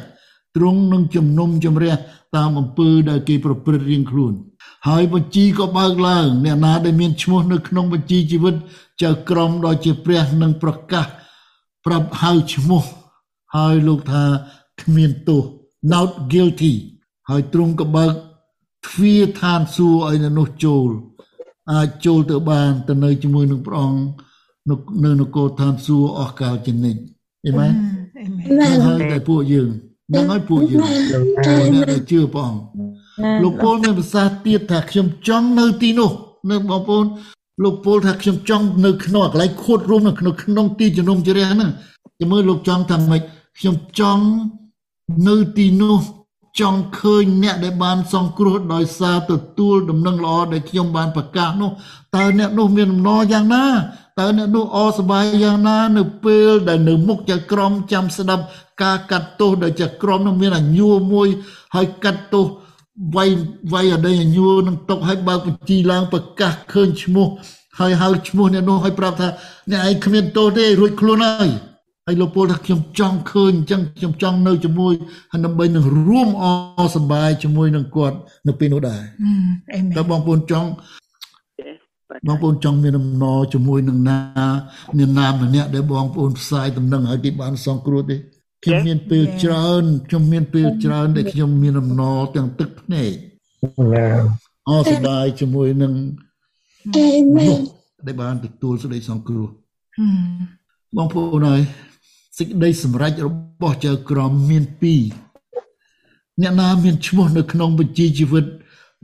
[0.55, 1.93] ទ្រង់នឹងជំនុំជម្រះ
[2.35, 4.33] តាមអំពើដែលគេប្រព្រឹត្តរៀងខ្លួន
[4.87, 8.55] ហើយបញ្ជីក៏បើកឡើង អ្នកណាដែលមានឈ្មោះនៅក្នុងបញ្ជីជីវិត
[9.03, 11.05] ចៅក្រមដ៏ជាព្រះនឹងប្រកាស
[11.85, 12.83] ប្រាប់ហៅឈ្មោះ
[13.55, 14.23] ហើយលោកថា
[14.81, 15.43] គ្មានទោស
[15.91, 16.73] not guilty
[17.29, 18.13] ហើយទ្រង់ក៏បើក
[18.87, 20.89] ទ្វារឋានសួគ៌ឲ្យមនុស្សចូល
[21.71, 23.99] អាចចូលទៅបានទៅនៅជាមួយនឹងព្រះអង្គ
[25.05, 27.01] នៅនគរឋានសួគ៌អស់កលជានិច្ច
[27.45, 27.73] អេមែន
[28.45, 30.83] ហ្នឹងហើយតែពួកយើងហ្នឹងហើយពួកយើង
[31.73, 32.63] អ្នកដែលជឿព្រះអង្គ
[33.43, 36.11] លោកពលមានប្រសាសន៍ទៀតថាខ្ញុំចង់នៅទីនោះ
[36.51, 37.05] នៅបងប្អូន
[37.63, 41.71] លោកពលថាខ្ញុំចង់នៅក្នុងកន្លែងខួតរួមនៅក្នុងក្នុងទីជំនុំជម្រះហ្នឹង
[42.19, 43.21] ចាំមើលលោកចង់ថាម៉េច
[43.57, 44.23] ខ្ញុំចង់
[45.27, 45.99] នៅទីនោះ
[46.59, 51.71] ចង់ឃើញអ្នកដែលបានសង្គ្រោះដោយសារទទួលដំណឹងល្អដែលខ្ញុំបានប្រកាសនោះ
[52.15, 53.65] តើអ្នកនោះមានដំណរយ៉ាងណា
[54.19, 58.43] តើអ្នកនោះអសប្បាយយ៉ាងណា នៅពេលដែលនៅមុខចក្រមចាំស្ដាប់
[58.83, 61.27] ការកាត់ទោសដែលចក្រមនោះមានអញួរមួយ
[61.75, 62.45] ហើយកាត់ទោស
[63.15, 63.29] វាយ
[63.73, 67.27] វាយអដីអញួរនឹងຕົកឲ្យបើកបញ្ជីឡើងប្រកាសឃើញឈ្មោះ
[67.79, 69.27] ហើយហៅឈ្មោះអ្នកនោះឲ្យប្រាប់ថា
[69.71, 71.49] អ្នកឯងគ្មានទោសទេរួចខ្លួនហើយ
[72.05, 74.93] ហើយលោកពលថាខ្ញុំចង់ឃើញអញ្ចឹងខ្ញុំចង់នៅជាមួយ
[75.31, 76.45] ហើយដើម្បីនឹងរួមអ
[76.95, 79.01] សប្បាយជាមួយនឹងគាត់នៅពេលនោះដែរ
[79.73, 80.69] អេមែនតើបងប្អូនចង់
[82.27, 84.19] បងប្អូនចង់មានអំណរជាមួយនឹងណា
[84.97, 88.15] មានណាម្នាក់ដែលបងប្អូនផ្សាយដំណឹងឲ្យគេបានសង្គ្រោះទេ
[88.65, 93.11] ខ្ញុំមានពេលច្រើនខ្ញុំមានពេលច្រើនដែលខ្ញុំមានអំណរទាំងទឹកភ្នែក
[94.69, 95.93] អរសប្បាយជាមួយនឹង
[96.95, 97.59] អេមែន
[98.05, 99.47] ដែលបានទទួលសេចក្តីសង្គ្រោះ
[100.97, 101.61] បងប្អូនហើយ
[102.37, 103.29] សេចក្តីសម្រេចរ
[103.61, 105.01] បស់ចៅក្រមមានពីរ
[106.41, 108.45] អ្នកណាមានឈ្មោះនៅក្នុងបញ្ជីជីវិត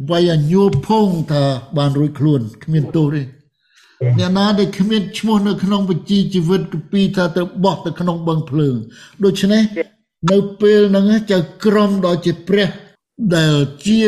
[0.10, 1.44] វាយអញោផងថា
[1.78, 3.22] បានរួចខ្លួនគ្មានទោសទេ
[4.18, 8.76] អ្នកណាដែលគ្មានឈ្មោះនៅក្នុងបញ្ជីជីវិតគពីថាទៅបោះទៅក្នុងបឹងភ្លើង
[9.24, 9.64] ដូច្នេះ
[10.32, 12.70] នៅពេលហ្នឹងចៅក្រមដ៏ជាព្រះ
[13.36, 14.02] ដែលជា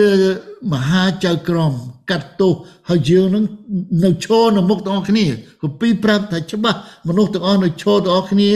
[0.73, 1.73] មហាចៅក្រម
[2.09, 2.53] កាត់ទោស
[2.89, 3.43] ហើយយើងនឹង
[4.03, 5.25] នៅឈរនៅមុខទាំងអស់គ្នា
[5.61, 8.49] គពីប្រាប់ថាច្បាស់មនុស្សទាំងអស់នៅឈរទាំងអស់គ្នា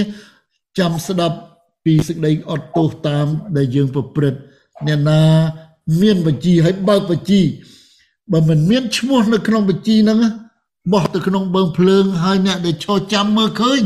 [0.79, 1.37] ចាំស្ដាប់
[1.85, 3.25] ពីសេចក្តីអត់ទោសតាម
[3.57, 4.39] ដែលយើងប្រព្រឹត្ត
[4.87, 5.21] អ្នកណា
[6.01, 7.41] មានបញ្ជីហើយបើកបញ្ជី
[8.31, 10.19] បើមិនមានឈ្មោះនៅក្នុងបញ្ជីហ្នឹង
[10.93, 13.81] បោះទៅក្នុងបឹងភ្លើងហើយអ្នកដែលឈរចាំមើលឃើញ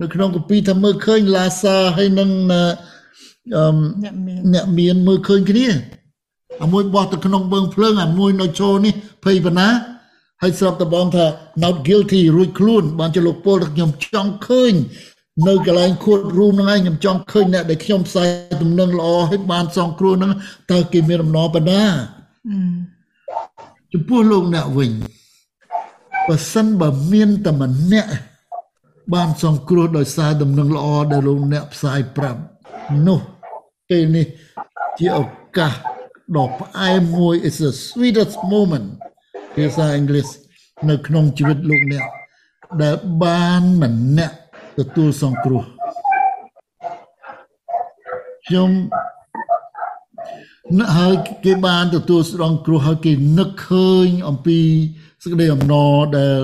[0.00, 2.62] នៅក្នុងកពីថាមើលឃើញឡាសាហើយនឹងអឺ
[4.52, 5.66] អ្នកមានមើលឃើញគ្នា
[6.62, 9.68] អាមួយបោះទៅក្នុងបឹងភ្លើងអាមួយនៅឈរនេះភ័យបណ្ណា
[10.42, 11.24] ហើយស្រាប់តបងថា
[11.62, 14.72] not guilty រួចខ្លួនបានជាលោកពលខ្ញុំចង់ឃើញ
[15.46, 18.28] នៅកន្លែងខួតរូមហ្នឹងឯងខ្ញុំចង់ឃើញអ្នកដែលខ្ញុំផ្សាយ
[18.62, 20.32] ទំនឹងល្អឲ្យបានសងគ្រោះហ្នឹង
[20.72, 21.84] តើគេមានដំណរបណ្ណា
[23.92, 24.90] ចំពោះលោកអ្នកវិញ
[26.28, 28.10] បើសិនបើមានតែម្នាក់
[29.14, 32.40] បានសងគ្រោះដោយសារដំណឹងល្អដែលលោកអ្នកផ្សាយប្រាប់
[33.06, 33.20] នោះ
[33.88, 34.26] ពេលនេះ
[34.98, 35.20] ជាឱ
[35.56, 35.72] កាស
[36.36, 38.88] ដ៏ផ្អែមមួយ is the sweetest moment
[39.54, 40.26] ភាសាអង់គ្លេស
[40.90, 42.04] នៅក្នុងជីវិតលោកអ្នក
[42.82, 44.36] ដែលបានម្នាក់
[44.78, 45.62] ទទួលសង្គ្រោះ
[48.46, 48.70] ខ្ញុំ
[50.78, 51.14] ណាហើយ
[51.44, 54.58] គេបានទទួលសង្គ្រោះហើយគេនឹកឃើញអំពី
[55.22, 56.40] សេចក្តីអំណរដែល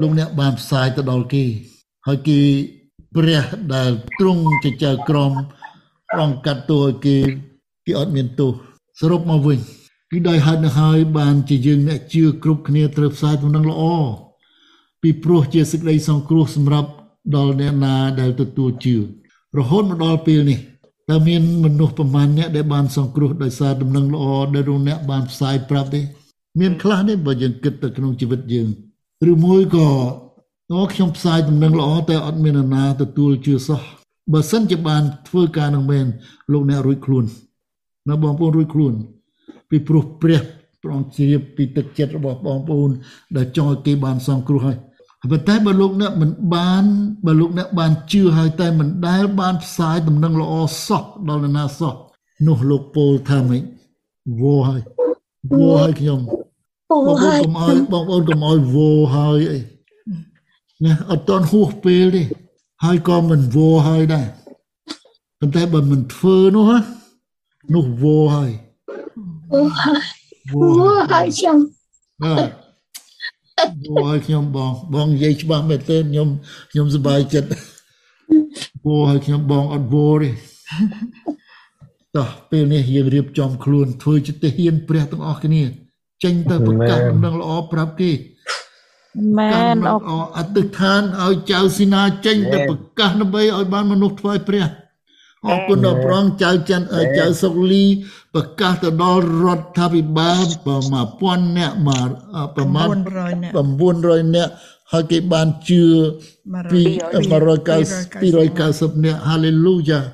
[0.00, 1.44] លោកអ្នកបានផ្សាយទៅដល់គេ
[2.06, 2.40] ហើយគេ
[3.14, 3.44] ព្រះ
[3.74, 5.32] ដែលទ្រង់ជាចៅក្រម
[6.10, 7.16] ព្រះអង្គកាត់ទោសឲ្យគេ
[7.86, 8.50] គេអត់មានទោស
[9.00, 9.58] សរុបមកវិញ
[10.10, 13.82] គឺដោយហេតុនោះហើយបានជាយើងអ្នកជឿគ្រប់គ្នាត្រូវផ្សាយដំណឹងល្អ
[15.02, 16.90] ពីព្រោះជាសេចក្តីសង្គ្រោះសម្រាប់
[17.36, 18.96] ដល់អ្នកណាដែលទទួលជឿ
[19.58, 20.58] រហូតមកដល់ពេលនេះ
[21.10, 24.24] តើមានមនុស្សប្រមាណអ្នកដែលបានសង្គ្រោះដោយសារដំណឹងល្អ
[24.54, 26.00] ដែលរងអ្នកបានផ្សាយប្រាប់ទេ
[26.60, 28.68] មានខ្លះទេបើយើងគិតទៅក្នុងជីវិតយើង
[29.30, 29.88] ឬមួយក៏
[30.72, 33.80] អូខ្ញុំផ្សាយដំណឹងល្អតែអត់មាននរណាទទួលជឿសោះ
[34.32, 36.06] បើសិនជាបានធ្វើការនឹងមែន
[36.52, 37.24] លោកអ្នករួចខ្លួន
[38.08, 38.94] នៅបងប្អូនរួចខ្លួន
[39.70, 40.42] ពីព្រោះព្រះ
[40.82, 42.90] ព្រះអង្គជ្រាបពីទឹកចិត្តរបស់បងប្អូន
[43.36, 44.78] ដែលចង់ឲ្យគេបានសង្គ្រោះហើយ
[45.20, 46.84] ប៉ុន្តែបើលោកអ្នកមិនបាន
[47.26, 50.52] បើលោកអ្នកបានជឿហើយតែមិនដែលបានផ្សាយដំណឹងល្អ
[50.86, 51.94] សោះដល់នរណាសោះ
[52.46, 53.62] នោះលោកពោលថាម៉េច
[54.40, 54.82] វោហើយ
[55.52, 56.20] វោហើយខ្ញុំ
[56.90, 59.58] ពូបងប្អូហើនយកុំឲ្យបងប្អូនកុំឲ្យវោហើយអី
[60.84, 62.22] ណាអត់តន់ហួសពេលទេ
[62.84, 64.26] ហើយក៏មិនវោហើយដែរ
[65.40, 66.78] ប៉ុន្តែបើមិនធ្វើនោះណា
[67.74, 68.52] នោះវោហើយ
[69.50, 70.02] ពូហើយ
[70.52, 71.58] វោពូហើយហើយខ្ញុំ
[72.22, 72.67] បាទ
[73.92, 76.28] វោហើយខ្ញុំបងបងនិយាយច្បាស់មែនទេខ្ញុំ
[76.72, 77.48] ខ្ញុំសប្បាយចិត្ត
[78.86, 80.30] វោហើយខ្ញុំបងអត់វោទេ
[82.16, 85.62] តោះពេលនេះយើងរៀបចំខ្លួនធ្វើជាទាហានព្រះទាំងអស់គ្នា
[86.24, 88.12] ចេញទៅប្រកាសដំណឹងល្អប្រាប់គេ
[89.38, 94.64] មែនអរអអធិដ្ឋានឲ្យចៅស៊ីណាចេញទៅប្រកាសដើម្បីឲ្យបានមនុស្សថ្វាយព្រះ
[95.46, 97.84] អរគុណដល់ព្រះអង្គចៅច័ន្ទអឺចៅសុកលី
[98.34, 101.06] ប្រកាសទៅដល់រដ្ឋាភិបាលប្រមាណ
[101.48, 103.54] 1000នាក់មកអឺប្រមាណ900នាក់
[103.88, 104.52] 900នាក់
[104.92, 105.84] ហើយគេបានជឿ
[106.72, 106.82] ពី
[107.58, 110.04] 190 290នាក់ hallelujah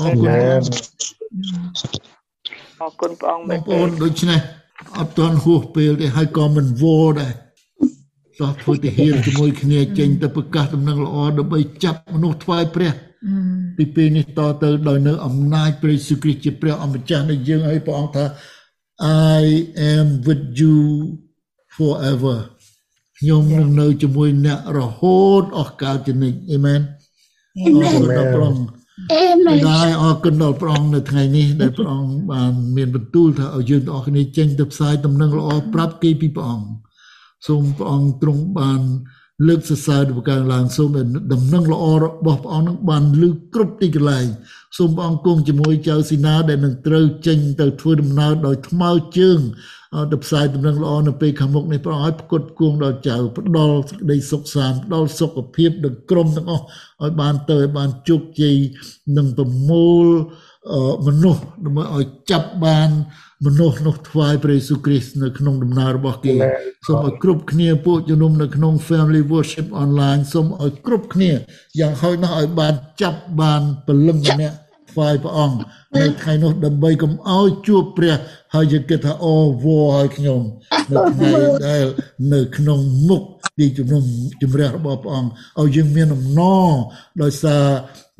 [0.00, 0.30] អរគុណ
[2.82, 4.40] អរគុណព្រះអង្គបមែងនប្អូនដូច្នេះ
[4.98, 7.32] អត់ទាន់ហួសពេលទេហើយក៏មិនវល់ដែរ
[8.40, 12.92] តោះធ្វើទាហានជាមួយគ្នាចេញទៅប្រកាសដំណឹងល្អដើម្បីចាប់មនុស្សថ្វាយព្រះ
[13.76, 18.24] ពីពេលនេះតទៅដោយនៅអំណាចព្រះយេស៊ូវគ្រីស្ទជាព្រះអម្ចាស់នៃយើងហើយព្រះអង្គថា
[19.36, 19.44] I
[19.94, 20.76] am with you
[21.76, 22.36] forever
[23.18, 26.80] ខ្ញុំនឹងនៅជាមួយអ្នករហូតអស់កាលជានិច្ចអេមែន
[27.56, 28.66] អរគុណដល់ព្រះអង្គ
[29.12, 36.68] អេមែបិនតាអរគុណដល់ព្រះអង្គនៅថ្ងៃនេះដែលព្រះអង្គបានមានបន្ទូលថាឲ្យយើងទាំងអស់គ្នាចេញទៅផ្សាយដំណឹងល្អប្រាប់គេពីព្រះអង្គ
[37.46, 38.80] សូមព្រះអង្គទ្រង់បាន
[39.48, 44.26] លើកសរសើរដល់ប្រការឡើងសូមឲ្យដំណឹងល្អរបស់ព្រះអង្គនឹងបានលើកគ្រប់ទីកន្លែង
[44.78, 49.38] សូមព្រះអង្គគង់ជាមួយចៅស៊ីណាដែលនឹងត្រូវចេញទៅធ្វើដំណើរដោយថ្មើរជើង
[49.94, 56.64] ឲ្យទៅផ្សាយដំណឹងល្អនៅពេលខាងមុខនេះព្រះអង្គឲ្យផ្គត់ផ្គង់ដល់ចៅផ្ដល់សេចក្តីសុខសាន្តផ្ដល់សុខភាពដល់ក្រុមទាំងអស់
[57.02, 58.56] ឲ្យបានទៅឲ្យបានជោគជ័យ
[59.16, 60.53] នឹងប្រមូលអឺ
[61.06, 62.90] មនុស្សដើម្បីឲ្យចាប់បាន
[63.46, 66.34] មនុស្សនោះថ្វាយព្រះយេស៊ូវគ្រីស្ទនៅក្នុងដំណើររបស់គេ
[66.86, 71.30] សូមឲ្យគ្រប់គ្នាពួកជំនុំនៅក្នុង Family Worship Online សូមឲ្យគ្រប់គ្នា
[71.80, 74.56] យ៉ាងហោចណាស់ឲ្យបានចាប់បានពលឹងម្នាក់
[74.94, 75.56] ថ្វាយព្រះអង្គ
[75.96, 78.14] នៅថ្ងៃនោះដើម្បីកុំឲ្យជួបព្រះ
[78.54, 79.34] ហើយយើងគិតថាអូ
[79.64, 80.40] វោឲ្យខ្ញុំ
[80.90, 81.32] នៅថ្ងៃ
[81.66, 81.84] ដែល
[82.32, 83.22] នៅក្នុងមុខ
[83.58, 84.04] ទីជំនុំ
[84.42, 85.30] ជម្រះរបស់ព្រះអង្គ
[85.60, 86.70] ឲ្យយើងមានអំណរ
[87.22, 87.64] ដោយសារ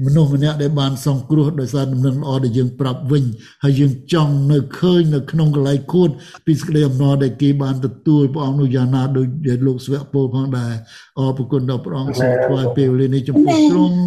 [0.06, 3.24] មនុស្សម្នាក់ដែលបានសង្គ្រោះដោយសារដំណឹងល្អដែលយើងប្រាប់វិញ
[3.64, 6.10] ហើយយើងចង់នៅឃើញនៅក្នុងកន្លែងខួត
[6.46, 10.72] ពីសេចក្តីអំណរដែលគេបានទទួលព្រះអង្គនោះយ៉ាងណាដោយដែលលោកស្វៈពលផងដែរ
[11.18, 13.98] អរគុណដល់ព្រះអង្គសូមថ្វាយពេលវេលានេះចំពោះទ្រង់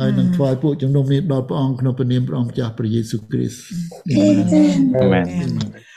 [0.00, 5.26] ហើយនឹងថ្វាយពួកជំនុំនេះដល់ព្រះអង្គក្នុងព្រះនាមព្រះអង្គម្ចាស់ព្រះយេស៊ូវគ្រីស្ទអេមែន Amen.
[5.44, 5.93] Amen.